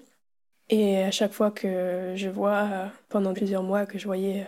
Et 0.70 0.98
à 1.02 1.10
chaque 1.10 1.32
fois 1.32 1.50
que 1.50 2.14
je 2.16 2.28
vois, 2.28 2.92
pendant 3.08 3.34
plusieurs 3.34 3.62
mois, 3.62 3.87
que 3.87 3.98
je 3.98 4.06
voyais 4.06 4.46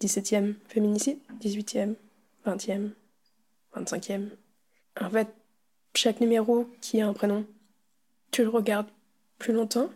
17e 0.00 0.54
féminicide, 0.68 1.18
18e, 1.40 1.94
20e, 2.46 2.92
25e, 3.76 4.30
en 5.00 5.10
fait, 5.10 5.28
chaque 5.94 6.20
numéro 6.20 6.66
qui 6.80 7.00
a 7.00 7.08
un 7.08 7.12
prénom, 7.12 7.46
tu 8.30 8.42
le 8.42 8.48
regardes 8.48 8.88
plus 9.38 9.52
longtemps 9.52 9.90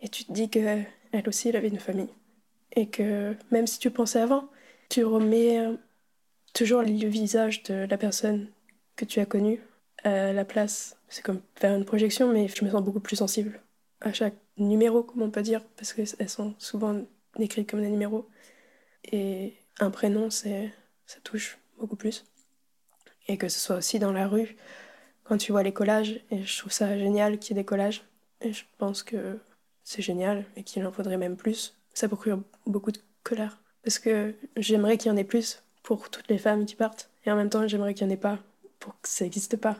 et 0.00 0.08
tu 0.08 0.24
te 0.24 0.32
dis 0.32 0.48
que 0.48 0.84
elle 1.12 1.28
aussi, 1.28 1.50
avait 1.50 1.68
une 1.68 1.78
famille. 1.78 2.08
Et 2.74 2.88
que 2.88 3.36
même 3.50 3.66
si 3.66 3.78
tu 3.78 3.90
pensais 3.90 4.20
avant, 4.20 4.48
tu 4.88 5.04
remets 5.04 5.68
toujours 6.54 6.82
le 6.82 7.06
visage 7.08 7.62
de 7.64 7.86
la 7.88 7.98
personne 7.98 8.48
que 8.96 9.04
tu 9.04 9.20
as 9.20 9.26
connue 9.26 9.60
à 10.04 10.32
la 10.32 10.44
place. 10.44 10.96
C'est 11.08 11.22
comme 11.22 11.40
faire 11.54 11.74
une 11.74 11.84
projection, 11.84 12.32
mais 12.32 12.48
je 12.48 12.64
me 12.64 12.70
sens 12.70 12.82
beaucoup 12.82 13.00
plus 13.00 13.16
sensible 13.16 13.60
à 14.00 14.12
chaque 14.12 14.34
numéro, 14.56 15.02
comme 15.02 15.22
on 15.22 15.30
peut 15.30 15.42
dire, 15.42 15.62
parce 15.76 15.92
qu'elles 15.92 16.28
sont 16.28 16.54
souvent 16.58 17.00
écrites 17.38 17.70
comme 17.70 17.82
des 17.82 17.90
numéros. 17.90 18.28
Et 19.04 19.54
un 19.80 19.90
prénom, 19.90 20.30
c'est 20.30 20.72
ça 21.06 21.18
touche 21.22 21.58
beaucoup 21.78 21.96
plus. 21.96 22.24
Et 23.28 23.36
que 23.36 23.48
ce 23.48 23.60
soit 23.60 23.76
aussi 23.76 23.98
dans 23.98 24.12
la 24.12 24.26
rue, 24.26 24.56
quand 25.24 25.36
tu 25.36 25.52
vois 25.52 25.62
les 25.62 25.72
collages, 25.72 26.20
et 26.30 26.42
je 26.42 26.58
trouve 26.58 26.72
ça 26.72 26.98
génial 26.98 27.38
qu'il 27.38 27.56
y 27.56 27.58
ait 27.58 27.62
des 27.62 27.66
collages. 27.66 28.04
Et 28.40 28.52
je 28.52 28.64
pense 28.78 29.02
que 29.02 29.38
c'est 29.84 30.02
génial 30.02 30.44
et 30.56 30.64
qu'il 30.64 30.84
en 30.86 30.92
faudrait 30.92 31.16
même 31.16 31.36
plus. 31.36 31.76
Ça 31.94 32.08
procure 32.08 32.42
beaucoup 32.66 32.90
de 32.92 32.98
colère. 33.22 33.60
Parce 33.84 33.98
que 33.98 34.34
j'aimerais 34.56 34.98
qu'il 34.98 35.10
y 35.10 35.14
en 35.14 35.16
ait 35.16 35.24
plus 35.24 35.62
pour 35.82 36.10
toutes 36.10 36.28
les 36.28 36.38
femmes 36.38 36.66
qui 36.66 36.74
partent. 36.74 37.10
Et 37.24 37.30
en 37.30 37.36
même 37.36 37.50
temps, 37.50 37.66
j'aimerais 37.66 37.94
qu'il 37.94 38.06
n'y 38.06 38.12
en 38.12 38.16
ait 38.16 38.20
pas 38.20 38.38
pour 38.78 39.00
que 39.00 39.08
ça 39.08 39.24
n'existe 39.24 39.56
pas. 39.56 39.76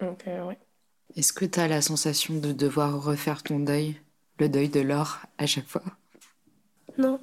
Donc, 0.00 0.26
euh, 0.26 0.44
ouais. 0.44 0.58
Est-ce 1.16 1.32
que 1.32 1.44
tu 1.44 1.60
as 1.60 1.68
la 1.68 1.82
sensation 1.82 2.34
de 2.34 2.52
devoir 2.52 3.02
refaire 3.02 3.42
ton 3.42 3.58
deuil, 3.58 4.00
le 4.38 4.48
deuil 4.48 4.68
de 4.68 4.80
l'or, 4.80 5.20
à 5.38 5.46
chaque 5.46 5.66
fois? 5.66 5.82
Non. 6.98 7.20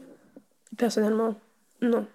Personnellement, 0.77 1.39
non. 1.81 2.05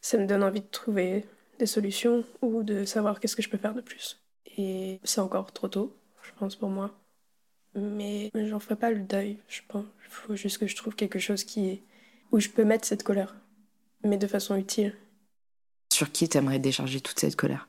Ça 0.00 0.18
me 0.18 0.26
donne 0.26 0.42
envie 0.42 0.60
de 0.60 0.66
trouver 0.66 1.26
des 1.58 1.66
solutions 1.66 2.24
ou 2.42 2.62
de 2.62 2.84
savoir 2.84 3.20
qu'est-ce 3.20 3.36
que 3.36 3.42
je 3.42 3.48
peux 3.48 3.58
faire 3.58 3.74
de 3.74 3.80
plus. 3.80 4.20
Et 4.56 5.00
c'est 5.04 5.20
encore 5.20 5.52
trop 5.52 5.68
tôt, 5.68 5.94
je 6.22 6.30
pense, 6.38 6.56
pour 6.56 6.70
moi. 6.70 6.98
Mais 7.74 8.30
j'en 8.34 8.58
ferai 8.58 8.76
pas 8.76 8.90
le 8.90 9.00
deuil, 9.00 9.38
je 9.48 9.60
pense. 9.68 9.84
Il 10.04 10.10
faut 10.10 10.36
juste 10.36 10.58
que 10.58 10.66
je 10.66 10.74
trouve 10.76 10.94
quelque 10.94 11.18
chose 11.18 11.44
qui 11.44 11.68
est... 11.68 11.82
où 12.32 12.40
je 12.40 12.48
peux 12.48 12.64
mettre 12.64 12.86
cette 12.86 13.02
colère, 13.02 13.36
mais 14.02 14.16
de 14.16 14.26
façon 14.26 14.56
utile. 14.56 14.96
Sur 15.92 16.10
qui 16.10 16.28
t'aimerais 16.28 16.58
décharger 16.58 17.00
toute 17.00 17.20
cette 17.20 17.36
colère? 17.36 17.68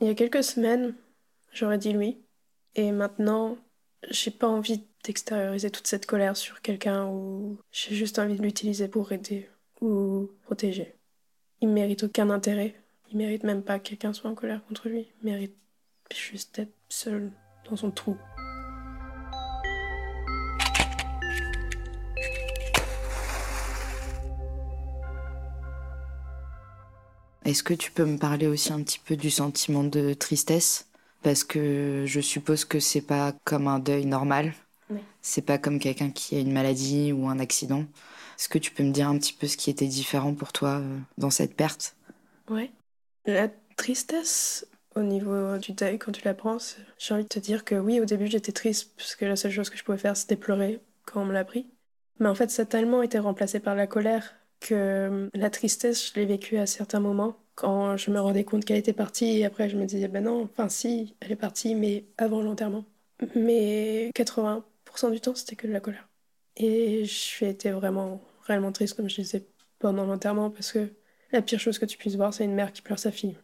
Il 0.00 0.06
y 0.06 0.10
a 0.10 0.14
quelques 0.14 0.42
semaines, 0.42 0.94
j'aurais 1.52 1.78
dit 1.78 1.92
lui. 1.92 2.18
Et 2.74 2.90
maintenant, 2.90 3.58
j'ai 4.10 4.30
pas 4.30 4.48
envie 4.48 4.84
d'extérioriser 5.04 5.70
toute 5.70 5.86
cette 5.86 6.06
colère 6.06 6.36
sur 6.36 6.62
quelqu'un 6.62 7.06
ou 7.06 7.58
j'ai 7.70 7.94
juste 7.94 8.18
envie 8.18 8.36
de 8.36 8.42
l'utiliser 8.42 8.88
pour 8.88 9.12
aider 9.12 9.48
ou 9.80 10.30
protéger. 10.42 10.94
Il 11.60 11.68
mérite 11.68 12.04
aucun 12.04 12.30
intérêt. 12.30 12.74
Il 13.10 13.18
mérite 13.18 13.44
même 13.44 13.62
pas 13.62 13.78
que 13.78 13.88
quelqu'un 13.90 14.12
soit 14.12 14.30
en 14.30 14.34
colère 14.34 14.64
contre 14.66 14.88
lui. 14.88 15.06
Il 15.22 15.30
mérite 15.30 15.54
juste 16.14 16.56
d'être 16.56 16.72
seul 16.88 17.30
dans 17.68 17.76
son 17.76 17.90
trou. 17.90 18.16
Est-ce 27.44 27.62
que 27.64 27.74
tu 27.74 27.90
peux 27.90 28.04
me 28.04 28.18
parler 28.18 28.46
aussi 28.46 28.72
un 28.72 28.82
petit 28.82 29.00
peu 29.00 29.16
du 29.16 29.30
sentiment 29.30 29.84
de 29.84 30.14
tristesse? 30.14 30.86
Parce 31.22 31.44
que 31.44 32.04
je 32.06 32.20
suppose 32.20 32.64
que 32.64 32.80
c'est 32.80 33.02
pas 33.02 33.32
comme 33.44 33.68
un 33.68 33.78
deuil 33.78 34.06
normal. 34.06 34.52
Oui. 34.90 35.00
C'est 35.20 35.42
pas 35.42 35.58
comme 35.58 35.78
quelqu'un 35.78 36.10
qui 36.10 36.36
a 36.36 36.40
une 36.40 36.52
maladie 36.52 37.12
ou 37.12 37.28
un 37.28 37.38
accident. 37.38 37.84
Est-ce 38.38 38.48
que 38.48 38.58
tu 38.58 38.72
peux 38.72 38.82
me 38.82 38.92
dire 38.92 39.08
un 39.08 39.18
petit 39.18 39.32
peu 39.32 39.46
ce 39.46 39.56
qui 39.56 39.70
était 39.70 39.86
différent 39.86 40.34
pour 40.34 40.52
toi 40.52 40.80
euh, 40.80 40.98
dans 41.18 41.30
cette 41.30 41.54
perte? 41.54 41.94
Ouais. 42.50 42.70
La 43.24 43.48
tristesse 43.76 44.66
au 44.94 45.02
niveau 45.02 45.58
du 45.58 45.72
deuil, 45.72 45.98
quand 45.98 46.12
tu 46.12 46.24
l'apprends, 46.24 46.58
j'ai 46.98 47.14
envie 47.14 47.22
de 47.22 47.28
te 47.28 47.38
dire 47.38 47.64
que 47.64 47.76
oui, 47.76 48.00
au 48.00 48.04
début 48.04 48.26
j'étais 48.26 48.52
triste 48.52 48.92
parce 48.96 49.14
que 49.14 49.24
la 49.24 49.36
seule 49.36 49.52
chose 49.52 49.70
que 49.70 49.78
je 49.78 49.84
pouvais 49.84 49.96
faire 49.98 50.16
c'était 50.16 50.36
pleurer 50.36 50.80
quand 51.06 51.22
on 51.22 51.24
me 51.24 51.32
l'a 51.32 51.44
pris. 51.44 51.66
Mais 52.18 52.28
en 52.28 52.34
fait, 52.34 52.50
ça 52.50 52.62
a 52.62 52.64
tellement 52.66 53.02
été 53.02 53.18
remplacé 53.18 53.58
par 53.60 53.74
la 53.74 53.86
colère 53.86 54.34
que 54.60 54.74
euh, 54.74 55.28
la 55.34 55.50
tristesse, 55.50 56.10
je 56.10 56.20
l'ai 56.20 56.26
vécue 56.26 56.56
à 56.58 56.66
certains 56.66 57.00
moments 57.00 57.36
quand 57.54 57.96
je 57.96 58.10
me 58.10 58.20
rendais 58.20 58.44
compte 58.44 58.64
qu'elle 58.64 58.78
était 58.78 58.92
partie 58.92 59.44
après 59.44 59.68
je 59.68 59.76
me 59.76 59.84
disais, 59.84 60.08
ben 60.08 60.24
non, 60.24 60.44
enfin 60.44 60.68
si, 60.68 61.14
elle 61.20 61.32
est 61.32 61.36
partie, 61.36 61.74
mais 61.74 62.04
avant 62.18 62.42
l'enterrement. 62.42 62.84
Mais 63.36 64.10
80% 64.14 64.62
du 65.12 65.20
temps, 65.20 65.34
c'était 65.34 65.56
que 65.56 65.66
de 65.66 65.72
la 65.72 65.80
colère. 65.80 66.08
Et 66.56 67.04
j'ai 67.04 67.50
été 67.50 67.70
vraiment, 67.70 68.20
réellement 68.46 68.72
triste, 68.72 68.94
comme 68.94 69.08
je 69.08 69.22
disais, 69.22 69.46
pendant 69.78 70.06
l'enterrement 70.06 70.50
parce 70.50 70.72
que 70.72 70.88
la 71.32 71.42
pire 71.42 71.60
chose 71.60 71.78
que 71.78 71.86
tu 71.86 71.96
puisses 71.96 72.16
voir, 72.16 72.34
c'est 72.34 72.44
une 72.44 72.54
mère 72.54 72.72
qui 72.72 72.82
pleure 72.82 72.98
sa 72.98 73.10
fille. 73.10 73.36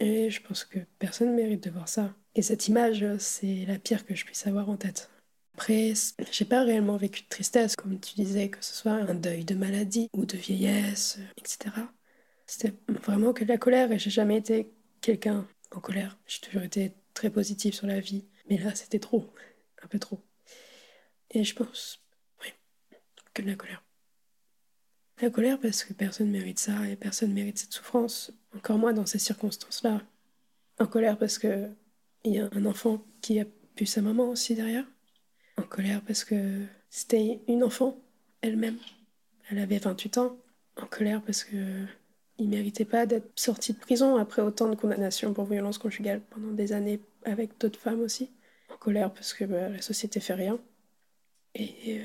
Et 0.00 0.30
je 0.30 0.42
pense 0.42 0.64
que 0.64 0.78
personne 0.98 1.30
ne 1.30 1.36
mérite 1.36 1.64
de 1.64 1.70
voir 1.70 1.88
ça. 1.88 2.14
Et 2.34 2.42
cette 2.42 2.68
image, 2.68 3.04
c'est 3.18 3.64
la 3.66 3.78
pire 3.78 4.06
que 4.06 4.14
je 4.14 4.24
puisse 4.24 4.46
avoir 4.46 4.68
en 4.68 4.76
tête. 4.76 5.10
Après, 5.54 5.92
j'ai 6.30 6.44
pas 6.44 6.62
réellement 6.62 6.96
vécu 6.96 7.22
de 7.22 7.28
tristesse, 7.28 7.74
comme 7.74 7.98
tu 7.98 8.14
disais, 8.14 8.48
que 8.48 8.64
ce 8.64 8.74
soit 8.74 8.92
un 8.92 9.14
deuil 9.14 9.44
de 9.44 9.56
maladie 9.56 10.08
ou 10.12 10.24
de 10.24 10.36
vieillesse, 10.36 11.18
etc. 11.36 11.70
C'était 12.48 12.72
vraiment 12.88 13.34
que 13.34 13.44
de 13.44 13.48
la 13.50 13.58
colère 13.58 13.92
et 13.92 13.98
j'ai 13.98 14.08
jamais 14.08 14.38
été 14.38 14.72
quelqu'un 15.02 15.46
en 15.70 15.80
colère. 15.80 16.18
J'ai 16.26 16.40
toujours 16.40 16.62
été 16.62 16.94
très 17.12 17.28
positive 17.28 17.74
sur 17.74 17.86
la 17.86 18.00
vie. 18.00 18.24
Mais 18.48 18.56
là, 18.56 18.74
c'était 18.74 18.98
trop. 18.98 19.30
Un 19.82 19.86
peu 19.86 19.98
trop. 19.98 20.18
Et 21.30 21.44
je 21.44 21.54
pense, 21.54 22.02
oui, 22.42 22.48
que 23.34 23.42
de 23.42 23.48
la 23.48 23.54
colère. 23.54 23.84
La 25.20 25.28
colère 25.28 25.60
parce 25.60 25.84
que 25.84 25.92
personne 25.92 26.30
mérite 26.30 26.58
ça 26.58 26.88
et 26.88 26.96
personne 26.96 27.34
mérite 27.34 27.58
cette 27.58 27.74
souffrance, 27.74 28.32
encore 28.56 28.78
moins 28.78 28.94
dans 28.94 29.04
ces 29.04 29.18
circonstances-là. 29.18 30.00
En 30.78 30.86
colère 30.86 31.18
parce 31.18 31.36
que 31.38 31.68
il 32.24 32.32
y 32.32 32.38
a 32.38 32.48
un 32.52 32.64
enfant 32.64 33.04
qui 33.20 33.40
a 33.40 33.44
pu 33.74 33.84
sa 33.84 34.00
maman 34.00 34.30
aussi 34.30 34.54
derrière. 34.54 34.86
En 35.58 35.64
colère 35.64 36.00
parce 36.00 36.24
que 36.24 36.64
c'était 36.88 37.42
une 37.46 37.62
enfant 37.62 38.00
elle-même. 38.40 38.78
Elle 39.50 39.58
avait 39.58 39.78
28 39.78 40.16
ans. 40.16 40.38
En 40.76 40.86
colère 40.86 41.22
parce 41.22 41.44
que 41.44 41.86
il 42.38 42.48
méritait 42.48 42.84
pas 42.84 43.04
d'être 43.06 43.30
sorti 43.34 43.72
de 43.72 43.78
prison 43.78 44.16
après 44.16 44.42
autant 44.42 44.68
de 44.68 44.76
condamnations 44.76 45.34
pour 45.34 45.44
violence 45.44 45.78
conjugale 45.78 46.20
pendant 46.30 46.52
des 46.52 46.72
années 46.72 47.00
avec 47.24 47.58
d'autres 47.58 47.80
femmes 47.80 48.00
aussi. 48.00 48.30
En 48.70 48.76
colère 48.76 49.12
parce 49.12 49.34
que 49.34 49.44
bah, 49.44 49.68
la 49.68 49.82
société 49.82 50.20
fait 50.20 50.34
rien. 50.34 50.58
Et 51.54 52.00
euh, 52.00 52.04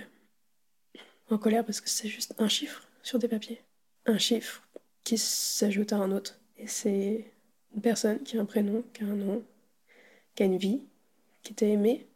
en 1.30 1.38
colère 1.38 1.64
parce 1.64 1.82
que 1.82 1.90
c'est 1.90 2.08
juste 2.08 2.34
un 2.40 2.48
chiffre 2.48 2.88
sur 3.04 3.20
des 3.20 3.28
papiers. 3.28 3.62
Un 4.06 4.18
chiffre 4.18 4.64
qui 5.04 5.18
s'ajoute 5.18 5.94
à 5.94 5.98
un 5.98 6.12
autre. 6.12 6.40
Et 6.58 6.68
c'est 6.68 7.32
une 7.76 7.82
personne 7.82 8.22
qui 8.24 8.38
a 8.38 8.42
un 8.42 8.46
prénom, 8.46 8.84
qui 8.94 9.04
a 9.04 9.08
un 9.08 9.16
nom, 9.16 9.44
qui 10.36 10.44
a 10.44 10.46
une 10.48 10.58
vie, 10.58 10.82
qui 11.44 11.52
était 11.54 11.70
aimée. 11.70 12.08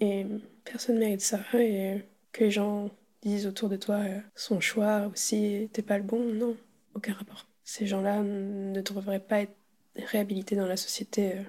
Et 0.00 0.26
personne 0.64 0.96
ne 0.96 1.00
mérite 1.00 1.22
ça. 1.22 1.40
Et 1.54 2.02
que 2.32 2.44
les 2.44 2.50
gens 2.50 2.90
disent 3.22 3.46
autour 3.46 3.68
de 3.68 3.76
toi 3.76 3.96
euh, 3.96 4.20
son 4.34 4.60
choix 4.60 5.06
aussi 5.12 5.60
n'était 5.60 5.82
pas 5.82 5.98
le 5.98 6.04
bon, 6.04 6.24
non, 6.34 6.56
aucun 6.94 7.14
rapport. 7.14 7.46
Ces 7.64 7.86
gens-là 7.86 8.22
ne 8.22 8.80
devraient 8.80 9.20
pas 9.20 9.42
être 9.42 9.54
réhabilités 9.96 10.56
dans 10.56 10.66
la 10.66 10.76
société 10.76 11.32
euh, 11.32 11.42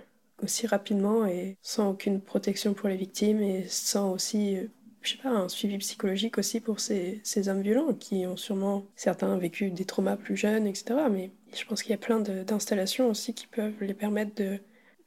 aussi 0.43 0.67
rapidement 0.67 1.25
et 1.25 1.57
sans 1.61 1.91
aucune 1.91 2.21
protection 2.21 2.73
pour 2.73 2.89
les 2.89 2.97
victimes 2.97 3.41
et 3.41 3.65
sans 3.67 4.11
aussi 4.11 4.57
euh, 4.57 4.67
je 5.01 5.11
sais 5.11 5.17
pas, 5.17 5.29
un 5.29 5.49
suivi 5.49 5.77
psychologique 5.79 6.37
aussi 6.37 6.59
pour 6.59 6.79
ces, 6.79 7.21
ces 7.23 7.49
hommes 7.49 7.61
violents 7.61 7.93
qui 7.93 8.25
ont 8.27 8.37
sûrement, 8.37 8.85
certains, 8.95 9.35
vécu 9.37 9.71
des 9.71 9.85
traumas 9.85 10.15
plus 10.15 10.37
jeunes, 10.37 10.67
etc. 10.67 10.99
Mais 11.09 11.31
je 11.53 11.65
pense 11.65 11.81
qu'il 11.81 11.91
y 11.91 11.95
a 11.95 11.97
plein 11.97 12.19
d'installations 12.19 13.09
aussi 13.09 13.33
qui 13.33 13.47
peuvent 13.47 13.81
les 13.81 13.93
permettre 13.93 14.35
de 14.35 14.59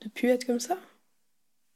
ne 0.05 0.09
plus 0.09 0.29
être 0.29 0.47
comme 0.47 0.61
ça. 0.61 0.79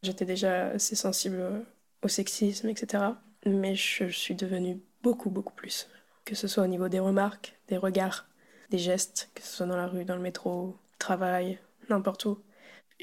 J'étais 0.02 0.24
déjà 0.24 0.68
assez 0.68 0.96
sensible 0.96 1.64
au 2.02 2.08
sexisme, 2.08 2.68
etc. 2.68 3.04
Mais 3.46 3.74
je 3.74 4.08
suis 4.08 4.34
devenue 4.34 4.80
beaucoup, 5.02 5.30
beaucoup 5.30 5.54
plus. 5.54 5.88
Que 6.24 6.34
ce 6.34 6.48
soit 6.48 6.64
au 6.64 6.68
niveau 6.68 6.88
des 6.88 7.00
remarques, 7.00 7.56
des 7.68 7.76
regards, 7.76 8.28
des 8.70 8.78
gestes, 8.78 9.30
que 9.34 9.42
ce 9.42 9.48
soit 9.48 9.66
dans 9.66 9.76
la 9.76 9.86
rue, 9.86 10.04
dans 10.04 10.16
le 10.16 10.22
métro, 10.22 10.76
travail, 10.98 11.58
n'importe 11.88 12.24
où. 12.26 12.38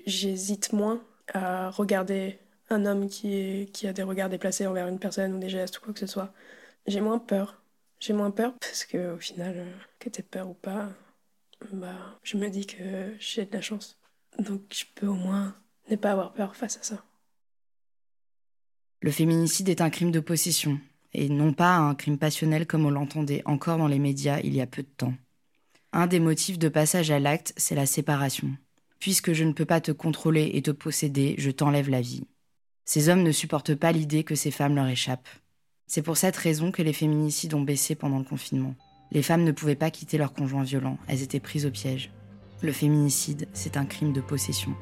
J'hésite 0.06 0.74
moins 0.74 1.02
à 1.34 1.70
regarder 1.70 2.40
un 2.70 2.86
homme 2.86 3.08
qui 3.08 3.88
a 3.88 3.94
des 3.94 4.04
regards 4.04 4.30
déplacés 4.30 4.68
envers 4.68 4.88
une 4.88 5.00
personne 5.00 5.34
ou 5.36 5.40
des 5.40 5.50
gestes 5.50 5.78
ou 5.78 5.82
quoi 5.82 5.94
que 5.94 6.00
ce 6.00 6.08
soit. 6.08 6.34
J'ai 6.88 7.02
moins 7.02 7.20
peur. 7.20 7.62
J'ai 8.00 8.14
moins 8.14 8.32
peur 8.32 8.54
parce 8.60 8.86
que 8.86 9.14
au 9.16 9.18
final, 9.18 9.56
euh, 9.58 9.72
que 10.00 10.10
t'aies 10.10 10.24
peur 10.24 10.50
ou 10.50 10.54
pas, 10.54 10.90
bah, 11.72 12.20
je 12.24 12.38
me 12.38 12.50
dis 12.50 12.68
que 12.68 13.16
j'ai 13.20 13.46
de 13.46 13.54
la 13.54 13.62
chance. 13.62 13.98
Donc 14.38 14.62
je 14.72 14.84
peux 14.96 15.08
au 15.08 15.16
moins 15.16 15.56
ne 15.90 15.96
pas 15.96 16.12
avoir 16.12 16.34
peur 16.34 16.56
face 16.56 16.78
à 16.78 16.84
ça. 16.84 17.04
Le 19.02 19.12
féminicide 19.12 19.70
est 19.70 19.82
un 19.82 19.90
crime 19.90 20.12
de 20.12 20.20
possession, 20.20 20.80
et 21.14 21.30
non 21.30 21.54
pas 21.54 21.76
un 21.76 21.96
crime 21.96 22.18
passionnel 22.18 22.66
comme 22.66 22.86
on 22.86 22.90
l'entendait 22.90 23.44
encore 23.46 23.78
dans 23.78 23.88
les 23.88 24.00
médias 24.00 24.40
il 24.44 24.56
y 24.56 24.62
a 24.62 24.68
peu 24.68 24.84
de 24.84 24.88
temps. 24.88 25.14
Un 25.98 26.08
des 26.08 26.20
motifs 26.20 26.60
de 26.60 26.68
passage 26.68 27.10
à 27.10 27.20
l'acte, 27.20 27.54
c'est 27.56 27.74
la 27.74 27.86
séparation. 27.86 28.50
Puisque 29.00 29.32
je 29.32 29.46
ne 29.46 29.54
peux 29.54 29.64
pas 29.64 29.80
te 29.80 29.94
contrôler 29.94 30.52
et 30.54 30.62
te 30.62 30.72
posséder, 30.72 31.36
je 31.38 31.50
t'enlève 31.52 31.90
la 31.90 32.02
vie. 32.02 32.28
Ces 32.84 33.08
hommes 33.08 33.24
ne 33.24 33.32
supportent 33.32 33.76
pas 33.76 33.94
l'idée 33.94 34.26
que 34.26 34.36
ces 34.36 34.52
femmes 34.52 34.76
leur 34.76 34.88
échappent. 34.88 35.30
C'est 35.88 36.02
pour 36.02 36.18
cette 36.18 36.36
raison 36.36 36.74
que 36.74 36.82
les 36.82 36.92
féminicides 36.92 37.54
ont 37.54 37.62
baissé 37.62 37.96
pendant 37.96 38.18
le 38.18 38.26
confinement. 38.26 38.76
Les 39.14 39.24
femmes 39.24 39.46
ne 39.46 39.54
pouvaient 39.54 39.78
pas 39.78 39.90
quitter 39.90 40.18
leur 40.18 40.34
conjoint 40.34 40.64
violent, 40.64 40.98
elles 41.08 41.22
étaient 41.22 41.40
prises 41.40 41.66
au 41.66 41.72
piège. 41.72 42.12
Le 42.62 42.74
féminicide, 42.74 43.48
c'est 43.54 43.78
un 43.78 43.86
crime 43.86 44.12
de 44.12 44.20
possession. 44.20 44.76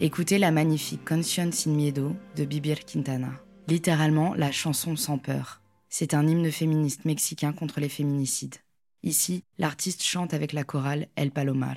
Écoutez 0.00 0.38
la 0.38 0.52
magnifique 0.52 1.04
Canción 1.04 1.52
sin 1.52 1.72
miedo 1.72 2.16
de 2.34 2.46
Bibir 2.46 2.86
Quintana. 2.86 3.42
Littéralement 3.66 4.32
la 4.32 4.50
chanson 4.50 4.96
sans 4.96 5.18
peur. 5.18 5.60
C'est 5.88 6.14
un 6.14 6.26
hymne 6.26 6.50
féministe 6.52 7.04
mexicain 7.04 7.52
contre 7.52 7.80
les 7.80 7.88
féminicides. 7.88 8.56
Ici, 9.02 9.44
l'artiste 9.58 10.02
chante 10.02 10.34
avec 10.34 10.52
la 10.52 10.64
chorale 10.64 11.08
El 11.16 11.30
Palomar. 11.30 11.76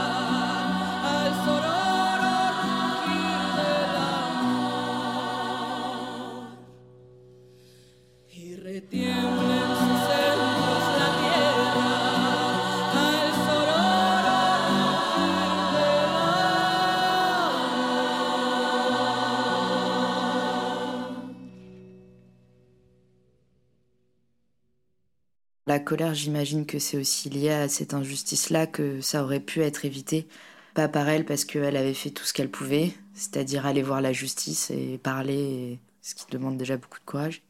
La 25.71 25.79
colère, 25.79 26.13
j'imagine 26.13 26.65
que 26.65 26.79
c'est 26.79 26.97
aussi 26.97 27.29
lié 27.29 27.49
à 27.51 27.69
cette 27.69 27.93
injustice-là, 27.93 28.67
que 28.67 28.99
ça 28.99 29.23
aurait 29.23 29.39
pu 29.39 29.61
être 29.61 29.85
évité. 29.85 30.27
Pas 30.73 30.89
par 30.89 31.07
elle, 31.07 31.23
parce 31.23 31.45
qu'elle 31.45 31.77
avait 31.77 31.93
fait 31.93 32.09
tout 32.09 32.25
ce 32.25 32.33
qu'elle 32.33 32.51
pouvait, 32.51 32.91
c'est-à-dire 33.13 33.65
aller 33.65 33.81
voir 33.81 34.01
la 34.01 34.11
justice 34.11 34.69
et 34.69 34.99
parler, 35.01 35.79
ce 36.01 36.13
qui 36.13 36.25
demande 36.29 36.57
déjà 36.57 36.75
beaucoup 36.75 36.99
de 36.99 37.05
courage, 37.05 37.41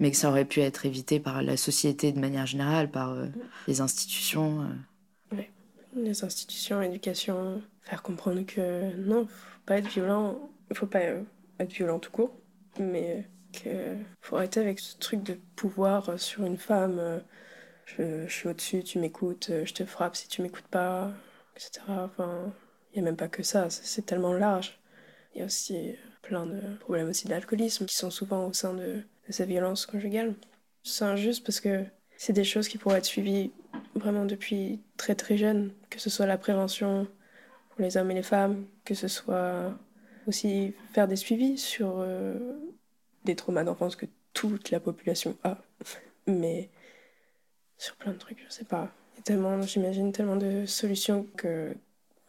mais 0.00 0.10
que 0.10 0.16
ça 0.16 0.30
aurait 0.30 0.46
pu 0.46 0.60
être 0.60 0.86
évité 0.86 1.20
par 1.20 1.42
la 1.42 1.58
société 1.58 2.12
de 2.12 2.18
manière 2.18 2.46
générale, 2.46 2.90
par 2.90 3.10
euh, 3.10 3.26
les 3.68 3.82
institutions. 3.82 4.62
euh. 4.62 5.42
Les 5.96 6.24
institutions, 6.24 6.80
l'éducation, 6.80 7.60
faire 7.82 8.02
comprendre 8.02 8.40
que 8.46 8.96
non, 8.96 9.26
faut 9.26 9.66
pas 9.66 9.76
être 9.76 9.88
violent, 9.88 10.48
faut 10.72 10.86
pas 10.86 11.00
euh, 11.00 11.20
être 11.60 11.74
violent 11.74 11.98
tout 11.98 12.10
court, 12.10 12.34
mais 12.80 13.28
que 13.52 13.98
faut 14.22 14.36
arrêter 14.36 14.60
avec 14.60 14.80
ce 14.80 14.96
truc 14.96 15.22
de 15.22 15.34
pouvoir 15.56 16.18
sur 16.18 16.46
une 16.46 16.56
femme. 16.56 17.20
Je, 17.86 18.26
suis 18.28 18.48
au-dessus, 18.48 18.82
tu 18.82 18.98
m'écoutes, 18.98 19.48
euh, 19.50 19.64
je 19.64 19.74
te 19.74 19.84
frappe 19.84 20.16
si 20.16 20.28
tu 20.28 20.42
m'écoutes 20.42 20.66
pas, 20.68 21.10
etc. 21.56 21.80
Enfin, 21.88 22.52
il 22.92 22.96
y 22.96 23.00
a 23.00 23.02
même 23.02 23.16
pas 23.16 23.28
que 23.28 23.42
ça, 23.42 23.70
c'est 23.70 24.04
tellement 24.04 24.32
large. 24.32 24.78
Il 25.34 25.38
y 25.40 25.42
a 25.42 25.46
aussi 25.46 25.76
euh, 25.76 25.92
plein 26.22 26.46
de 26.46 26.60
problèmes 26.80 27.08
aussi 27.08 27.28
d'alcoolisme 27.28 27.86
qui 27.86 27.96
sont 27.96 28.10
souvent 28.10 28.46
au 28.46 28.52
sein 28.52 28.74
de, 28.74 29.02
de 29.26 29.32
ces 29.32 29.46
violences 29.46 29.86
conjugales. 29.86 30.34
C'est 30.82 31.04
injuste 31.04 31.44
parce 31.44 31.60
que 31.60 31.84
c'est 32.16 32.32
des 32.32 32.44
choses 32.44 32.68
qui 32.68 32.78
pourraient 32.78 32.98
être 32.98 33.04
suivies 33.04 33.52
vraiment 33.94 34.24
depuis 34.24 34.80
très 34.96 35.14
très 35.14 35.36
jeune, 35.36 35.72
que 35.90 36.00
ce 36.00 36.10
soit 36.10 36.26
la 36.26 36.38
prévention 36.38 37.06
pour 37.70 37.80
les 37.80 37.96
hommes 37.96 38.10
et 38.10 38.14
les 38.14 38.22
femmes, 38.22 38.66
que 38.84 38.94
ce 38.94 39.08
soit 39.08 39.74
aussi 40.26 40.74
faire 40.92 41.08
des 41.08 41.16
suivis 41.16 41.58
sur 41.58 41.96
euh, 41.98 42.34
des 43.24 43.36
traumas 43.36 43.64
d'enfance 43.64 43.96
que 43.96 44.06
toute 44.32 44.70
la 44.70 44.80
population 44.80 45.36
a, 45.44 45.58
mais 46.26 46.70
sur 47.78 47.96
plein 47.96 48.12
de 48.12 48.18
trucs, 48.18 48.42
je 48.46 48.52
sais 48.52 48.64
pas. 48.64 48.92
Il 49.14 49.18
y 49.18 49.20
a 49.20 49.22
tellement, 49.22 49.60
j'imagine, 49.62 50.12
tellement 50.12 50.36
de 50.36 50.66
solutions 50.66 51.26
que 51.36 51.74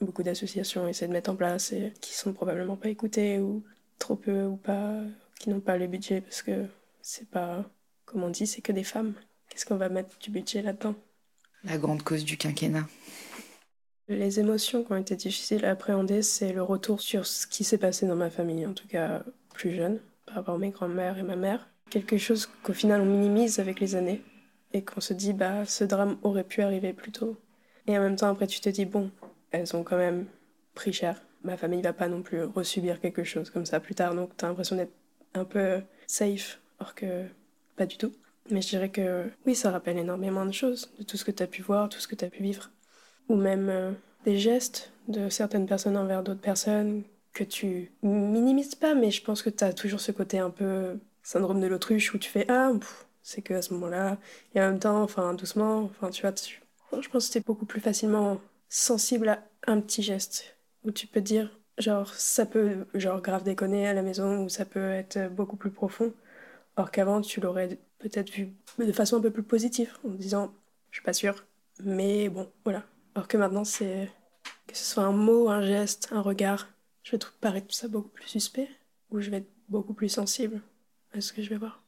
beaucoup 0.01 0.23
d'associations 0.23 0.88
essaient 0.88 1.07
de 1.07 1.13
mettre 1.13 1.29
en 1.29 1.36
place 1.36 1.71
et 1.71 1.93
qui 2.01 2.13
sont 2.13 2.33
probablement 2.33 2.75
pas 2.75 2.89
écoutées 2.89 3.39
ou 3.39 3.63
trop 3.99 4.15
peu 4.15 4.43
ou 4.43 4.57
pas, 4.57 5.01
qui 5.39 5.49
n'ont 5.49 5.60
pas 5.60 5.77
le 5.77 5.88
budget 5.88 6.21
parce 6.21 6.41
que 6.41 6.65
c'est 7.01 7.29
pas, 7.29 7.65
comme 8.05 8.23
on 8.23 8.29
dit, 8.29 8.47
c'est 8.47 8.62
que 8.62 8.71
des 8.71 8.83
femmes. 8.83 9.13
Qu'est-ce 9.49 9.65
qu'on 9.65 9.77
va 9.77 9.89
mettre 9.89 10.17
du 10.19 10.29
budget 10.29 10.62
là-dedans? 10.62 10.95
La 11.63 11.77
grande 11.77 12.03
cause 12.03 12.23
du 12.23 12.38
quinquennat. 12.38 12.88
Les 14.10 14.39
émotions 14.39 14.83
qui 14.83 14.91
ont 14.91 14.97
été 14.97 15.15
difficiles 15.15 15.65
à 15.65 15.71
appréhender, 15.71 16.21
c'est 16.21 16.53
le 16.53 16.63
retour 16.63 17.01
sur 17.01 17.25
ce 17.25 17.45
qui 17.45 17.63
s'est 17.63 17.77
passé 17.77 18.05
dans 18.05 18.15
ma 18.15 18.29
famille, 18.29 18.65
en 18.65 18.73
tout 18.73 18.88
cas 18.88 19.23
plus 19.53 19.75
jeune, 19.75 19.99
par 20.25 20.36
rapport 20.36 20.55
à 20.55 20.57
mes 20.57 20.69
grands-mères 20.69 21.17
et 21.17 21.23
ma 21.23 21.36
mère. 21.36 21.67
Quelque 21.89 22.17
chose 22.17 22.47
qu'au 22.63 22.73
final 22.73 23.01
on 23.01 23.05
minimise 23.05 23.60
avec 23.60 23.79
les 23.79 23.95
années 23.95 24.21
et 24.73 24.84
qu'on 24.84 25.01
se 25.01 25.13
dit, 25.13 25.34
bah, 25.34 25.65
ce 25.65 25.84
drame 25.84 26.17
aurait 26.23 26.43
pu 26.43 26.62
arriver 26.62 26.93
plus 26.93 27.12
tôt. 27.12 27.38
Et 27.88 27.97
en 27.97 28.01
même 28.01 28.15
temps, 28.15 28.30
après, 28.30 28.47
tu 28.47 28.60
te 28.60 28.69
dis, 28.69 28.86
bon, 28.86 29.12
elles 29.51 29.75
ont 29.75 29.84
quand 29.84 29.97
même 29.97 30.25
pris 30.75 30.93
cher. 30.93 31.21
Ma 31.43 31.58
famille 31.58 31.82
va 31.82 31.93
pas 31.93 32.08
non 32.08 32.21
plus 32.21 32.43
resubir 32.43 32.99
quelque 32.99 33.23
chose 33.23 33.49
comme 33.49 33.65
ça 33.65 33.80
plus 33.80 33.95
tard, 33.95 34.15
donc 34.15 34.32
t'as 34.36 34.47
l'impression 34.47 34.75
d'être 34.75 34.93
un 35.34 35.45
peu 35.45 35.82
safe, 36.08 36.60
or 36.80 36.95
que 36.95 37.25
pas 37.75 37.86
du 37.86 37.97
tout. 37.97 38.12
Mais 38.49 38.62
je 38.62 38.69
dirais 38.69 38.89
que 38.89 39.30
oui, 39.45 39.56
ça 39.56 39.71
rappelle 39.71 39.97
énormément 39.97 40.45
de 40.45 40.51
choses, 40.51 40.91
de 40.97 41.03
tout 41.03 41.17
ce 41.17 41.25
que 41.25 41.32
t'as 41.32 41.47
pu 41.47 41.62
voir, 41.62 41.89
tout 41.89 41.99
ce 41.99 42.08
que 42.08 42.15
t'as 42.15 42.30
pu 42.30 42.43
vivre 42.43 42.71
ou 43.30 43.36
même 43.36 43.69
euh, 43.69 43.91
des 44.25 44.38
gestes 44.38 44.91
de 45.08 45.30
certaines 45.30 45.65
personnes 45.65 45.97
envers 45.97 46.23
d'autres 46.23 46.41
personnes 46.41 47.03
que 47.34 47.43
tu 47.43 47.91
minimises 48.01 48.75
pas, 48.75 48.95
mais 48.95 49.12
je 49.12 49.23
pense 49.23 49.41
que 49.41 49.49
tu 49.49 49.63
as 49.63 49.73
toujours 49.73 49.99
ce 49.99 50.12
côté 50.12 50.39
un 50.39 50.49
peu 50.49 50.99
syndrome 51.23 51.62
de 51.62 51.67
l'autruche 51.67 52.13
où 52.13 52.17
tu 52.17 52.30
fais 52.30 52.45
ah 52.49 52.71
c'est 53.27 53.41
que 53.41 53.53
à 53.53 53.61
ce 53.61 53.73
moment-là 53.73 54.17
et 54.55 54.61
en 54.61 54.67
même 54.67 54.79
temps 54.79 55.01
enfin 55.03 55.33
doucement 55.33 55.83
enfin 55.83 56.09
tu 56.09 56.21
vois 56.21 56.31
tu... 56.31 56.61
je 56.99 57.09
pense 57.09 57.27
que 57.27 57.33
t'es 57.33 57.41
beaucoup 57.41 57.65
plus 57.65 57.81
facilement 57.81 58.39
sensible 58.69 59.29
à 59.29 59.43
un 59.67 59.81
petit 59.81 60.01
geste 60.01 60.57
où 60.83 60.91
tu 60.91 61.07
peux 61.07 61.19
te 61.21 61.25
dire, 61.25 61.51
genre, 61.77 62.13
ça 62.13 62.45
peut, 62.45 62.85
genre, 62.93 63.21
grave 63.21 63.43
déconner 63.43 63.87
à 63.87 63.93
la 63.93 64.01
maison, 64.01 64.43
ou 64.43 64.49
ça 64.49 64.65
peut 64.65 64.91
être 64.91 65.29
beaucoup 65.29 65.57
plus 65.57 65.71
profond. 65.71 66.13
Or 66.77 66.91
qu'avant, 66.91 67.21
tu 67.21 67.41
l'aurais 67.41 67.77
peut-être 67.99 68.29
vu 68.31 68.53
de 68.79 68.91
façon 68.91 69.17
un 69.17 69.21
peu 69.21 69.31
plus 69.31 69.43
positive, 69.43 69.97
en 70.05 70.09
disant, 70.09 70.53
je 70.91 70.97
suis 70.97 71.05
pas 71.05 71.13
sûre, 71.13 71.45
mais 71.83 72.29
bon, 72.29 72.49
voilà. 72.63 72.83
Alors 73.15 73.27
que 73.27 73.37
maintenant, 73.37 73.63
c'est 73.63 74.09
que 74.67 74.77
ce 74.77 74.85
soit 74.85 75.03
un 75.03 75.11
mot, 75.11 75.49
un 75.49 75.61
geste, 75.61 76.09
un 76.11 76.21
regard, 76.21 76.67
je 77.03 77.11
vais 77.11 77.17
trouver 77.17 77.37
paraître 77.41 77.67
tout 77.67 77.75
ça 77.75 77.87
beaucoup 77.87 78.09
plus 78.09 78.27
suspect, 78.27 78.69
ou 79.11 79.19
je 79.19 79.29
vais 79.29 79.37
être 79.37 79.51
beaucoup 79.69 79.93
plus 79.93 80.09
sensible 80.09 80.61
à 81.13 81.21
ce 81.21 81.33
que 81.33 81.41
je 81.41 81.49
vais 81.49 81.57
voir. 81.57 81.87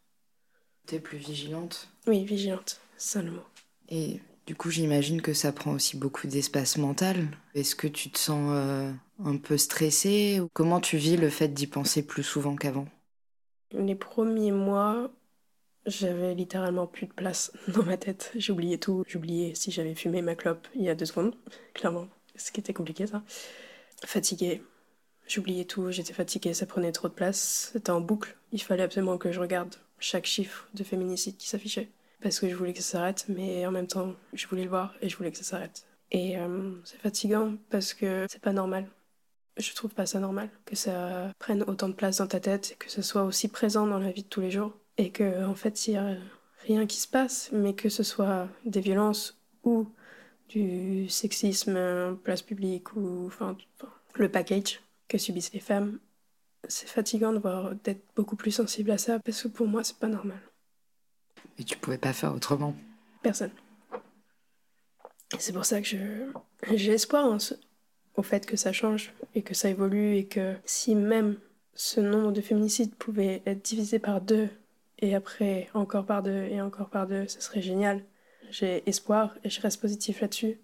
T'es 0.89 0.99
plus 0.99 1.19
vigilante 1.19 1.87
Oui, 2.07 2.25
vigilante, 2.25 2.81
c'est 2.97 3.21
le 3.21 3.29
mot. 3.29 3.43
Et 3.89 4.21
du 4.47 4.55
coup, 4.55 4.71
j'imagine 4.71 5.21
que 5.21 5.35
ça 5.35 5.51
prend 5.51 5.73
aussi 5.73 5.97
beaucoup 5.97 6.25
d'espace 6.25 6.79
mental. 6.79 7.27
Est-ce 7.53 7.75
que 7.75 7.85
tu 7.85 8.09
te 8.09 8.17
sens 8.17 8.49
euh, 8.51 8.91
un 9.23 9.37
peu 9.37 9.55
stressée 9.59 10.39
ou 10.39 10.47
Comment 10.51 10.79
tu 10.79 10.97
vis 10.97 11.15
le 11.15 11.29
fait 11.29 11.49
d'y 11.49 11.67
penser 11.67 12.01
plus 12.01 12.23
souvent 12.23 12.55
qu'avant? 12.55 12.87
Les 13.71 13.93
premiers 13.93 14.51
mois, 14.51 15.11
j'avais 15.85 16.33
littéralement 16.33 16.87
plus 16.87 17.05
de 17.05 17.13
place 17.13 17.51
dans 17.67 17.83
ma 17.83 17.97
tête. 17.97 18.31
J'oubliais 18.35 18.79
tout. 18.79 19.03
J'oubliais 19.07 19.53
si 19.53 19.69
j'avais 19.69 19.93
fumé 19.93 20.23
ma 20.23 20.33
clope 20.33 20.67
il 20.73 20.81
y 20.81 20.89
a 20.89 20.95
deux 20.95 21.05
secondes, 21.05 21.35
clairement. 21.75 22.07
Ce 22.35 22.51
qui 22.51 22.61
était 22.61 22.73
compliqué, 22.73 23.05
ça. 23.05 23.21
Fatiguée. 24.07 24.63
J'oubliais 25.27 25.65
tout, 25.65 25.91
j'étais 25.91 26.13
fatiguée, 26.13 26.55
ça 26.55 26.65
prenait 26.65 26.91
trop 26.91 27.09
de 27.09 27.13
place. 27.13 27.69
C'était 27.73 27.91
en 27.91 28.01
boucle. 28.01 28.35
Il 28.51 28.63
fallait 28.63 28.81
absolument 28.81 29.19
que 29.19 29.31
je 29.31 29.39
regarde 29.39 29.75
chaque 29.99 30.25
chiffre 30.25 30.67
de 30.73 30.83
féminicide 30.83 31.37
qui 31.37 31.47
s'affichait. 31.47 31.89
Parce 32.21 32.39
que 32.39 32.49
je 32.49 32.55
voulais 32.55 32.73
que 32.73 32.81
ça 32.81 32.91
s'arrête, 32.91 33.25
mais 33.29 33.65
en 33.65 33.71
même 33.71 33.87
temps, 33.87 34.13
je 34.33 34.45
voulais 34.47 34.63
le 34.63 34.69
voir 34.69 34.93
et 35.01 35.09
je 35.09 35.15
voulais 35.15 35.31
que 35.31 35.37
ça 35.37 35.43
s'arrête. 35.43 35.85
Et 36.11 36.37
euh, 36.37 36.71
c'est 36.83 36.99
fatigant 36.99 37.53
parce 37.69 37.93
que 37.93 38.25
c'est 38.29 38.41
pas 38.41 38.51
normal. 38.51 38.87
Je 39.57 39.73
trouve 39.73 39.93
pas 39.93 40.05
ça 40.05 40.19
normal 40.19 40.49
que 40.65 40.75
ça 40.75 41.31
prenne 41.39 41.63
autant 41.63 41.89
de 41.89 41.93
place 41.93 42.17
dans 42.17 42.27
ta 42.27 42.39
tête 42.39 42.75
que 42.79 42.89
ce 42.89 43.01
soit 43.01 43.23
aussi 43.23 43.49
présent 43.49 43.85
dans 43.85 43.99
la 43.99 44.11
vie 44.11 44.23
de 44.23 44.27
tous 44.27 44.41
les 44.41 44.51
jours. 44.51 44.73
Et 44.97 45.11
que, 45.11 45.45
en 45.45 45.55
fait, 45.55 45.77
s'il 45.77 45.93
y 45.93 45.97
a 45.97 46.15
rien 46.65 46.85
qui 46.85 46.97
se 46.97 47.07
passe, 47.07 47.49
mais 47.53 47.73
que 47.73 47.89
ce 47.89 48.03
soit 48.03 48.47
des 48.65 48.81
violences 48.81 49.37
ou 49.63 49.87
du 50.49 51.07
sexisme 51.09 51.77
en 51.77 52.15
place 52.15 52.41
publique 52.41 52.95
ou 52.95 53.27
enfin, 53.27 53.57
le 54.15 54.29
package 54.29 54.81
que 55.07 55.17
subissent 55.17 55.53
les 55.53 55.59
femmes, 55.59 55.99
c'est 56.67 56.87
fatigant 56.87 57.31
de 57.33 57.39
voir 57.39 57.73
d'être 57.83 58.03
beaucoup 58.15 58.35
plus 58.35 58.51
sensible 58.51 58.91
à 58.91 58.97
ça 58.97 59.19
parce 59.19 59.43
que 59.43 59.47
pour 59.47 59.67
moi 59.67 59.83
c'est 59.83 59.97
pas 59.97 60.07
normal. 60.07 60.39
Et 61.57 61.63
tu 61.63 61.77
pouvais 61.77 61.97
pas 61.97 62.13
faire 62.13 62.33
autrement 62.33 62.75
Personne. 63.21 63.51
C'est 65.37 65.53
pour 65.53 65.65
ça 65.65 65.81
que 65.81 65.87
je 65.87 65.97
j'ai 66.73 66.93
espoir 66.93 67.25
en 67.25 67.39
ce- 67.39 67.53
au 68.15 68.23
fait 68.23 68.45
que 68.45 68.57
ça 68.57 68.73
change 68.73 69.13
et 69.35 69.41
que 69.43 69.53
ça 69.53 69.69
évolue 69.69 70.15
et 70.15 70.25
que 70.27 70.55
si 70.65 70.95
même 70.95 71.37
ce 71.75 72.01
nombre 72.01 72.31
de 72.31 72.41
féminicides 72.41 72.95
pouvait 72.95 73.41
être 73.45 73.63
divisé 73.63 73.99
par 73.99 74.21
deux 74.21 74.49
et 74.99 75.15
après 75.15 75.69
encore 75.73 76.05
par 76.05 76.23
deux 76.23 76.43
et 76.45 76.61
encore 76.61 76.89
par 76.89 77.07
deux, 77.07 77.27
ce 77.27 77.39
serait 77.41 77.61
génial. 77.61 78.03
J'ai 78.49 78.83
espoir 78.89 79.35
et 79.43 79.49
je 79.49 79.61
reste 79.61 79.79
positif 79.79 80.19
là-dessus. 80.21 80.59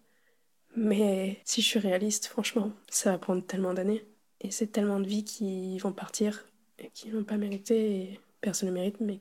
Mais 0.75 1.39
si 1.45 1.61
je 1.61 1.67
suis 1.67 1.79
réaliste, 1.79 2.25
franchement, 2.27 2.73
ça 2.89 3.11
va 3.11 3.17
prendre 3.17 3.45
tellement 3.45 3.73
d'années. 3.73 4.03
Et 4.45 4.51
c'est 4.51 4.67
tellement 4.67 4.99
de 4.99 5.07
vies 5.07 5.23
qui 5.23 5.79
vont 5.79 5.91
partir 5.91 6.45
et 6.77 6.91
qui 6.93 7.09
n'ont 7.09 7.23
pas 7.23 7.37
mérité. 7.37 7.95
Et 7.95 8.19
personne 8.41 8.69
ne 8.69 8.73
mérite, 8.75 8.97
mais 8.99 9.19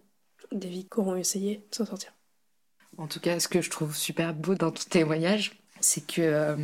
des 0.53 0.69
vies 0.69 0.85
qui 0.85 1.01
auront 1.01 1.17
essayé 1.17 1.67
de 1.71 1.75
s'en 1.75 1.87
sortir. 1.87 2.13
En 2.99 3.07
tout 3.07 3.21
cas, 3.21 3.41
ce 3.41 3.49
que 3.49 3.63
je 3.63 3.71
trouve 3.71 3.97
super 3.97 4.35
beau 4.35 4.55
dans 4.55 4.71
ton 4.71 4.85
témoignage, 4.91 5.59
c'est 5.81 6.07
que 6.07 6.21
euh, 6.21 6.57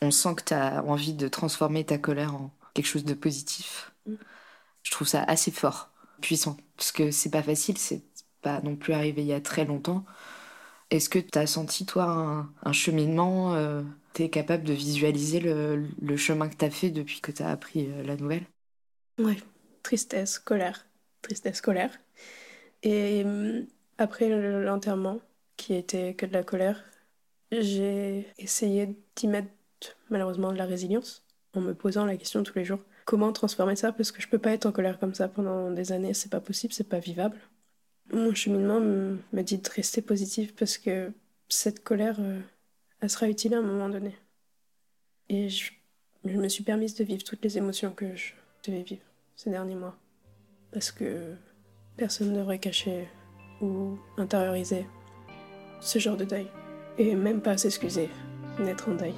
on 0.00 0.12
sent 0.12 0.36
que 0.36 0.44
tu 0.44 0.54
as 0.54 0.84
envie 0.84 1.14
de 1.14 1.26
transformer 1.26 1.84
ta 1.84 1.98
colère 1.98 2.32
en 2.32 2.52
quelque 2.74 2.86
chose 2.86 3.04
de 3.04 3.14
positif. 3.14 3.90
Mm. 4.06 4.14
Je 4.84 4.90
trouve 4.92 5.08
ça 5.08 5.24
assez 5.24 5.50
fort, 5.50 5.90
puissant, 6.20 6.56
parce 6.76 6.92
que 6.92 7.10
c'est 7.10 7.30
pas 7.30 7.42
facile, 7.42 7.76
c'est 7.76 8.02
pas 8.40 8.60
non 8.62 8.76
plus 8.76 8.92
arrivé 8.92 9.22
il 9.22 9.26
y 9.26 9.32
a 9.32 9.40
très 9.40 9.64
longtemps. 9.64 10.04
Est-ce 10.90 11.08
que 11.08 11.18
tu 11.18 11.38
as 11.38 11.46
senti, 11.46 11.86
toi, 11.86 12.48
un, 12.62 12.72
cheminement 12.72 13.54
euh, 13.54 13.82
Tu 14.14 14.22
es 14.24 14.30
capable 14.30 14.64
de 14.64 14.72
visualiser 14.72 15.40
le, 15.40 16.16
chemin 16.16 16.48
que 16.48 16.56
tu 16.56 16.64
as 16.64 16.70
fait 16.70 16.90
depuis 16.90 17.20
que 17.20 17.32
tu 17.32 17.42
as 17.42 17.50
appris 17.50 17.86
euh, 17.90 18.02
la 18.04 18.16
nouvelle? 18.16 18.46
Ouais, 19.18 19.36
tristesse, 19.82 20.38
colère, 20.38 20.86
tristesse, 21.22 21.60
colère. 21.60 21.90
Et 22.82 23.24
hum, 23.24 23.66
après 23.98 24.28
le- 24.28 24.64
l'enterrement, 24.64 25.20
qui 25.56 25.74
était 25.74 26.14
que 26.14 26.26
de 26.26 26.32
la 26.34 26.44
colère, 26.44 26.84
j'ai 27.52 28.28
essayé 28.38 28.96
d'y 29.16 29.28
mettre 29.28 29.50
malheureusement 30.10 30.52
de 30.52 30.58
la 30.58 30.66
résilience, 30.66 31.26
en 31.54 31.60
me 31.62 31.74
posant 31.74 32.06
la 32.06 32.16
question 32.16 32.42
tous 32.44 32.56
les 32.58 32.64
jours. 32.66 32.80
Comment 33.06 33.32
transformer 33.32 33.76
ça? 33.76 33.92
Parce 33.92 34.12
que 34.12 34.22
je 34.22 34.28
peux 34.28 34.38
pas 34.38 34.52
être 34.52 34.66
en 34.66 34.72
colère 34.72 34.98
comme 35.00 35.14
ça 35.14 35.28
pendant 35.28 35.70
des 35.72 35.92
années, 35.92 36.14
c'est 36.14 36.30
pas 36.30 36.40
possible, 36.40 36.72
c'est 36.74 36.88
pas 36.88 37.00
vivable. 37.00 37.38
Mon 38.12 38.34
cheminement 38.34 38.80
me 38.80 39.18
me 39.32 39.42
dit 39.42 39.58
de 39.58 39.68
rester 39.68 40.02
positive 40.02 40.52
parce 40.54 40.78
que 40.78 41.12
cette 41.48 41.84
colère, 41.84 42.16
euh, 42.18 42.40
elle 43.00 43.10
sera 43.10 43.28
utile 43.28 43.54
à 43.54 43.58
un 43.58 43.62
moment 43.62 43.88
donné. 43.88 44.16
Et 45.28 45.48
je, 45.48 45.72
je 46.24 46.36
me 46.36 46.48
suis 46.48 46.64
permise 46.64 46.94
de 46.94 47.04
vivre 47.04 47.22
toutes 47.22 47.42
les 47.44 47.56
émotions 47.56 47.92
que 47.92 48.16
je 48.16 48.32
devais 48.66 48.82
vivre 48.82 49.02
ces 49.36 49.50
derniers 49.50 49.76
mois. 49.76 49.96
Parce 50.72 50.90
que 50.90 51.34
personne 51.96 52.32
ne 52.32 52.38
devrait 52.38 52.58
cacher 52.58 53.08
ou 53.60 53.98
intérioriser 54.16 54.86
ce 55.80 55.98
genre 55.98 56.16
de 56.16 56.24
deuil. 56.24 56.46
Et 56.98 57.14
même 57.14 57.40
pas 57.40 57.56
s'excuser 57.56 58.08
d'être 58.58 58.88
en 58.88 58.94
deuil. 58.94 59.14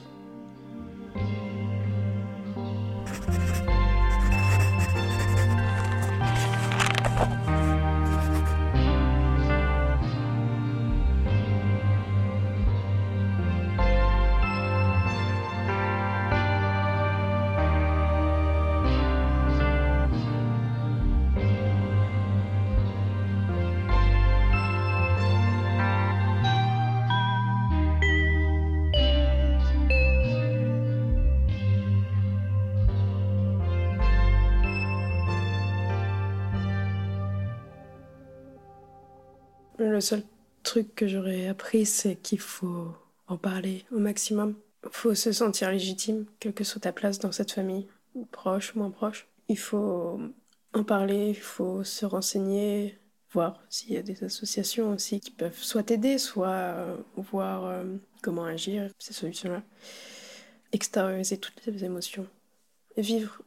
Truc 40.73 40.95
que 40.95 41.07
j'aurais 41.07 41.49
appris, 41.49 41.85
c'est 41.85 42.17
qu'il 42.17 42.41
faut 42.41 42.95
en 43.27 43.37
parler 43.37 43.85
au 43.93 43.99
maximum. 43.99 44.55
Il 44.85 44.89
faut 44.91 45.15
se 45.15 45.31
sentir 45.31 45.71
légitime, 45.71 46.25
quelle 46.41 46.55
que 46.55 46.65
soit 46.65 46.81
ta 46.81 46.93
place 46.93 47.19
dans 47.19 47.31
cette 47.31 47.53
famille, 47.53 47.89
proche, 48.31 48.75
moins 48.75 48.91
proche. 48.91 49.29
Il 49.49 49.59
faut 49.59 50.19
en 50.73 50.83
parler, 50.83 51.29
il 51.29 51.43
faut 51.43 51.85
se 51.85 52.07
renseigner, 52.07 52.99
voir 53.33 53.63
s'il 53.69 53.93
y 53.93 53.99
a 53.99 54.03
des 54.03 54.25
associations 54.25 54.95
aussi 54.95 55.21
qui 55.21 55.31
peuvent 55.31 55.59
soit 55.59 55.83
t'aider, 55.83 56.17
soit 56.17 56.49
euh, 56.49 56.97
voir 57.17 57.67
euh, 57.67 57.85
comment 58.23 58.45
agir, 58.47 58.89
ces 58.99 59.13
solutions-là. 59.13 59.63
Extérioriser 60.73 61.37
toutes 61.37 61.67
les 61.67 61.85
émotions. 61.85 62.27
Vivre 62.97 63.43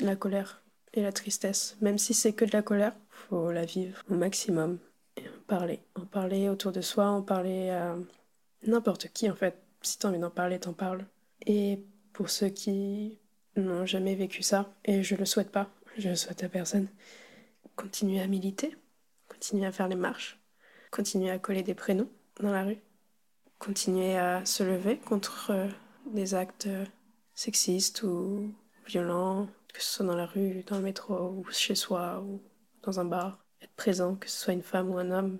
la 0.00 0.14
colère 0.14 0.62
et 0.92 1.00
la 1.00 1.12
tristesse. 1.12 1.78
Même 1.80 1.96
si 1.96 2.12
c'est 2.12 2.34
que 2.34 2.44
de 2.44 2.52
la 2.52 2.60
colère, 2.60 2.92
faut 3.08 3.50
la 3.50 3.64
vivre 3.64 4.02
au 4.10 4.14
maximum 4.14 4.78
et 5.16 5.28
en 5.28 5.42
parler. 5.46 5.80
En 5.94 6.06
parler 6.06 6.48
autour 6.48 6.72
de 6.72 6.80
soi, 6.80 7.06
en 7.06 7.22
parler 7.22 7.70
à 7.70 7.96
n'importe 8.66 9.08
qui 9.08 9.30
en 9.30 9.34
fait. 9.34 9.62
Si 9.82 9.98
t'as 9.98 10.08
envie 10.08 10.18
d'en 10.18 10.30
parler, 10.30 10.58
t'en 10.58 10.72
parles. 10.72 11.06
Et 11.46 11.80
pour 12.12 12.30
ceux 12.30 12.48
qui 12.48 13.18
n'ont 13.56 13.86
jamais 13.86 14.14
vécu 14.14 14.42
ça, 14.42 14.70
et 14.84 15.02
je 15.02 15.14
le 15.14 15.24
souhaite 15.24 15.50
pas, 15.50 15.70
je 15.96 16.08
le 16.08 16.16
souhaite 16.16 16.42
à 16.42 16.48
personne, 16.48 16.88
continuez 17.74 18.20
à 18.20 18.26
militer, 18.26 18.76
continuez 19.28 19.66
à 19.66 19.72
faire 19.72 19.88
les 19.88 19.96
marches, 19.96 20.38
continuez 20.90 21.30
à 21.30 21.38
coller 21.38 21.62
des 21.62 21.74
prénoms 21.74 22.10
dans 22.40 22.50
la 22.50 22.64
rue, 22.64 22.80
continuez 23.58 24.16
à 24.16 24.44
se 24.44 24.62
lever 24.62 24.98
contre 24.98 25.50
euh, 25.50 25.68
des 26.06 26.34
actes 26.34 26.68
sexistes 27.34 28.02
ou 28.02 28.54
violents, 28.86 29.48
que 29.72 29.82
ce 29.82 29.96
soit 29.96 30.06
dans 30.06 30.16
la 30.16 30.26
rue, 30.26 30.62
dans 30.66 30.76
le 30.76 30.82
métro, 30.82 31.30
ou 31.30 31.44
chez 31.50 31.74
soi, 31.74 32.20
ou 32.22 32.40
dans 32.82 32.98
un 32.98 33.04
bar. 33.04 33.45
Être 33.62 33.74
présent, 33.76 34.14
que 34.14 34.28
ce 34.28 34.38
soit 34.38 34.52
une 34.52 34.62
femme 34.62 34.90
ou 34.90 34.98
un 34.98 35.10
homme, 35.10 35.38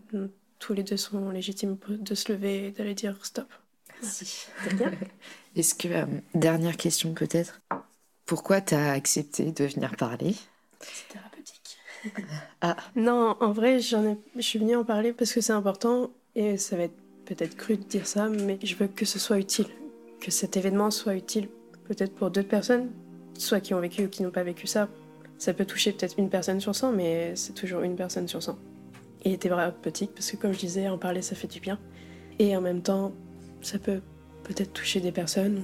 tous 0.59 0.72
les 0.72 0.83
deux 0.83 0.96
sont 0.96 1.31
légitimes 1.31 1.76
de 1.88 2.14
se 2.14 2.33
lever 2.33 2.66
et 2.66 2.70
d'aller 2.70 2.94
dire 2.94 3.16
stop. 3.24 3.48
Merci. 4.00 4.46
C'est 4.64 4.74
bien. 4.74 4.92
Est-ce 5.57 5.74
que, 5.74 5.88
euh, 5.88 6.07
dernière 6.35 6.76
question 6.76 7.14
peut-être, 7.14 7.61
pourquoi 8.24 8.61
tu 8.61 8.74
as 8.74 8.92
accepté 8.92 9.52
de 9.52 9.64
venir 9.64 9.96
parler? 9.96 10.35
C'est 10.81 11.09
thérapeutique. 11.09 11.79
Ah. 12.62 12.76
Non, 12.94 13.37
en 13.40 13.52
vrai, 13.52 13.81
j'en 13.81 14.05
ai... 14.05 14.18
je 14.37 14.40
suis 14.40 14.59
venue 14.59 14.76
en 14.76 14.85
parler 14.85 15.12
parce 15.12 15.33
que 15.33 15.40
c'est 15.40 15.52
important 15.52 16.11
et 16.35 16.57
ça 16.57 16.76
va 16.76 16.85
être 16.85 16.96
peut-être 17.26 17.57
cru 17.57 17.76
de 17.76 17.83
dire 17.83 18.07
ça, 18.07 18.29
mais 18.29 18.59
je 18.62 18.74
veux 18.76 18.87
que 18.87 19.05
ce 19.05 19.18
soit 19.18 19.38
utile, 19.38 19.66
que 20.20 20.31
cet 20.31 20.57
événement 20.57 20.90
soit 20.90 21.14
utile 21.14 21.48
peut-être 21.85 22.14
pour 22.14 22.31
d'autres 22.31 22.48
personnes 22.48 22.90
soit 23.38 23.61
qui 23.61 23.74
ont 23.74 23.81
vécu 23.81 24.05
ou 24.05 24.09
qui 24.09 24.22
n'ont 24.22 24.31
pas 24.31 24.42
vécu 24.42 24.66
ça, 24.66 24.88
ça 25.38 25.53
peut 25.53 25.64
toucher 25.64 25.92
peut-être 25.92 26.14
une 26.18 26.31
personne 26.31 26.61
sur 26.61 26.75
100, 26.75 26.92
mais 26.92 27.35
c'est 27.37 27.53
toujours 27.53 27.83
une 27.83 27.96
personne 27.96 28.29
sur 28.29 28.42
100. 28.42 28.57
Et 29.25 29.38
thérapeutique, 29.38 30.12
parce 30.14 30.31
que 30.31 30.37
comme 30.37 30.53
je 30.53 30.59
disais, 30.59 30.88
en 30.88 30.99
parler, 30.99 31.22
ça 31.22 31.35
fait 31.35 31.49
du 31.49 31.61
bien. 31.61 31.79
Et 32.38 32.57
en 32.57 32.61
même 32.61 32.83
temps, 32.83 33.12
ça 33.61 33.79
peut 33.79 34.01
peut-être 34.44 34.72
toucher 34.72 35.01
des 35.01 35.12
personnes, 35.12 35.62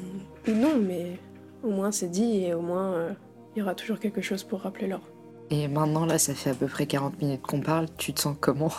ou 0.48 0.50
non, 0.50 0.76
mais 0.76 1.18
au 1.62 1.70
moins 1.70 1.92
c'est 1.92 2.08
dit, 2.08 2.44
et 2.44 2.54
au 2.54 2.60
moins 2.60 2.92
euh, 2.92 3.12
il 3.54 3.60
y 3.60 3.62
aura 3.62 3.74
toujours 3.74 4.00
quelque 4.00 4.20
chose 4.20 4.42
pour 4.42 4.62
rappeler 4.62 4.88
l'or. 4.88 5.02
Et 5.50 5.68
maintenant, 5.68 6.06
là, 6.06 6.18
ça 6.18 6.34
fait 6.34 6.50
à 6.50 6.54
peu 6.54 6.66
près 6.66 6.86
40 6.86 7.20
minutes 7.20 7.42
qu'on 7.42 7.60
parle. 7.60 7.86
Tu 7.98 8.14
te 8.14 8.20
sens 8.20 8.34
comment? 8.40 8.72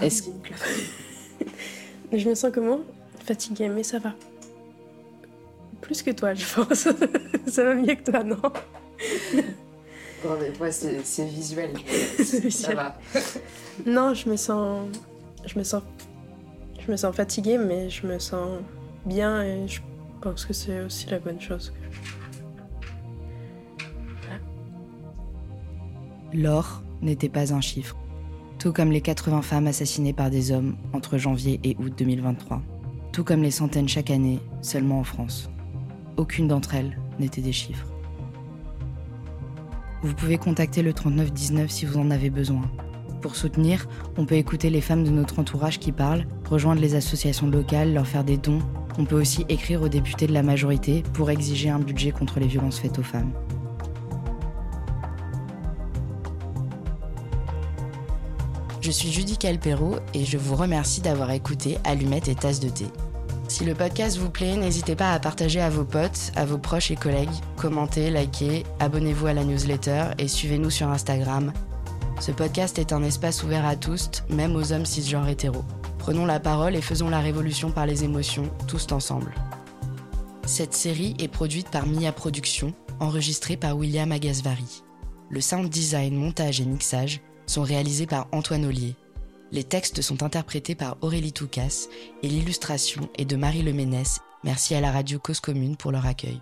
Est-ce 0.00 0.30
Je 2.12 2.28
me 2.28 2.36
sens 2.36 2.52
comment? 2.54 2.80
Fatiguée, 3.24 3.68
mais 3.68 3.82
ça 3.82 3.98
va. 3.98 4.14
Plus 5.80 6.02
que 6.02 6.12
toi, 6.12 6.34
je 6.34 6.44
pense. 6.54 6.88
ça 7.48 7.64
va 7.64 7.74
mieux 7.74 7.96
que 7.96 8.10
toi, 8.10 8.22
non? 8.22 8.40
Non, 10.24 10.36
mais 10.40 10.52
moi, 10.58 10.70
c'est 10.72 11.24
visuel. 11.24 11.70
Ça 12.50 12.74
va. 12.74 12.98
non, 13.84 14.14
je 14.14 14.28
me 14.28 14.36
sens. 14.36 14.88
Je 15.44 15.58
me 15.58 15.64
sens. 15.64 15.82
Je 16.84 16.90
me 16.90 16.96
sens 16.96 17.14
fatiguée, 17.14 17.58
mais 17.58 17.90
je 17.90 18.06
me 18.06 18.18
sens 18.18 18.60
bien 19.04 19.42
et 19.42 19.68
je 19.68 19.80
pense 20.20 20.44
que 20.44 20.52
c'est 20.52 20.80
aussi 20.80 21.06
la 21.08 21.18
bonne 21.18 21.40
chose. 21.40 21.72
L'or 26.32 26.82
n'était 27.02 27.28
pas 27.28 27.54
un 27.54 27.60
chiffre, 27.60 27.96
tout 28.58 28.72
comme 28.72 28.90
les 28.90 29.00
80 29.00 29.42
femmes 29.42 29.66
assassinées 29.68 30.12
par 30.12 30.30
des 30.30 30.52
hommes 30.52 30.76
entre 30.92 31.18
janvier 31.18 31.60
et 31.64 31.76
août 31.78 31.92
2023, 31.96 32.62
tout 33.12 33.24
comme 33.24 33.42
les 33.42 33.50
centaines 33.50 33.88
chaque 33.88 34.10
année 34.10 34.40
seulement 34.60 35.00
en 35.00 35.04
France. 35.04 35.48
Aucune 36.16 36.48
d'entre 36.48 36.74
elles 36.74 36.98
n'était 37.18 37.40
des 37.40 37.52
chiffres. 37.52 37.86
Vous 40.02 40.14
pouvez 40.14 40.36
contacter 40.38 40.82
le 40.82 40.92
3919 40.92 41.70
si 41.70 41.86
vous 41.86 41.98
en 41.98 42.10
avez 42.10 42.30
besoin. 42.30 42.62
Pour 43.22 43.34
soutenir, 43.34 43.88
on 44.16 44.26
peut 44.26 44.34
écouter 44.34 44.70
les 44.70 44.80
femmes 44.80 45.04
de 45.04 45.10
notre 45.10 45.38
entourage 45.38 45.78
qui 45.78 45.90
parlent, 45.90 46.26
rejoindre 46.48 46.80
les 46.80 46.94
associations 46.94 47.48
locales, 47.48 47.92
leur 47.92 48.06
faire 48.06 48.22
des 48.22 48.36
dons. 48.36 48.60
On 48.98 49.04
peut 49.04 49.20
aussi 49.20 49.44
écrire 49.48 49.82
aux 49.82 49.88
députés 49.88 50.26
de 50.26 50.32
la 50.32 50.42
majorité 50.42 51.02
pour 51.14 51.30
exiger 51.30 51.70
un 51.70 51.80
budget 51.80 52.12
contre 52.12 52.40
les 52.40 52.46
violences 52.46 52.78
faites 52.78 52.98
aux 52.98 53.02
femmes. 53.02 53.32
Je 58.80 58.90
suis 58.92 59.10
Judy 59.10 59.36
Calpero 59.36 59.96
et 60.14 60.24
je 60.24 60.38
vous 60.38 60.54
remercie 60.54 61.00
d'avoir 61.00 61.32
écouté 61.32 61.78
Allumettes 61.82 62.28
et 62.28 62.36
Tasse 62.36 62.60
de 62.60 62.68
thé. 62.68 62.86
Si 63.56 63.64
le 63.64 63.74
podcast 63.74 64.18
vous 64.18 64.28
plaît, 64.28 64.54
n'hésitez 64.54 64.94
pas 64.96 65.12
à 65.12 65.18
partager 65.18 65.62
à 65.62 65.70
vos 65.70 65.86
potes, 65.86 66.30
à 66.36 66.44
vos 66.44 66.58
proches 66.58 66.90
et 66.90 66.94
collègues, 66.94 67.30
commentez, 67.56 68.10
likez, 68.10 68.64
abonnez-vous 68.80 69.28
à 69.28 69.32
la 69.32 69.44
newsletter 69.44 70.08
et 70.18 70.28
suivez-nous 70.28 70.68
sur 70.68 70.90
Instagram. 70.90 71.54
Ce 72.20 72.32
podcast 72.32 72.78
est 72.78 72.92
un 72.92 73.02
espace 73.02 73.42
ouvert 73.42 73.64
à 73.64 73.74
tous, 73.74 74.10
même 74.28 74.54
aux 74.56 74.74
hommes 74.74 74.84
cisgenres 74.84 75.30
hétéros. 75.30 75.64
Prenons 75.96 76.26
la 76.26 76.38
parole 76.38 76.76
et 76.76 76.82
faisons 76.82 77.08
la 77.08 77.20
révolution 77.20 77.70
par 77.70 77.86
les 77.86 78.04
émotions, 78.04 78.50
tous 78.68 78.92
ensemble. 78.92 79.32
Cette 80.44 80.74
série 80.74 81.16
est 81.18 81.28
produite 81.28 81.70
par 81.70 81.86
Mia 81.86 82.12
Productions, 82.12 82.74
enregistrée 83.00 83.56
par 83.56 83.74
William 83.74 84.12
Agasvari. 84.12 84.82
Le 85.30 85.40
sound 85.40 85.70
design, 85.70 86.14
montage 86.14 86.60
et 86.60 86.66
mixage 86.66 87.22
sont 87.46 87.62
réalisés 87.62 88.06
par 88.06 88.28
Antoine 88.32 88.66
Ollier. 88.66 88.96
Les 89.52 89.64
textes 89.64 90.02
sont 90.02 90.22
interprétés 90.22 90.74
par 90.74 90.96
Aurélie 91.02 91.32
Toucas 91.32 91.86
et 92.22 92.28
l'illustration 92.28 93.08
est 93.16 93.24
de 93.24 93.36
Marie 93.36 93.62
Leménès. 93.62 94.20
Merci 94.44 94.74
à 94.74 94.80
la 94.80 94.90
radio 94.90 95.18
Cause 95.18 95.40
Commune 95.40 95.76
pour 95.76 95.92
leur 95.92 96.06
accueil. 96.06 96.40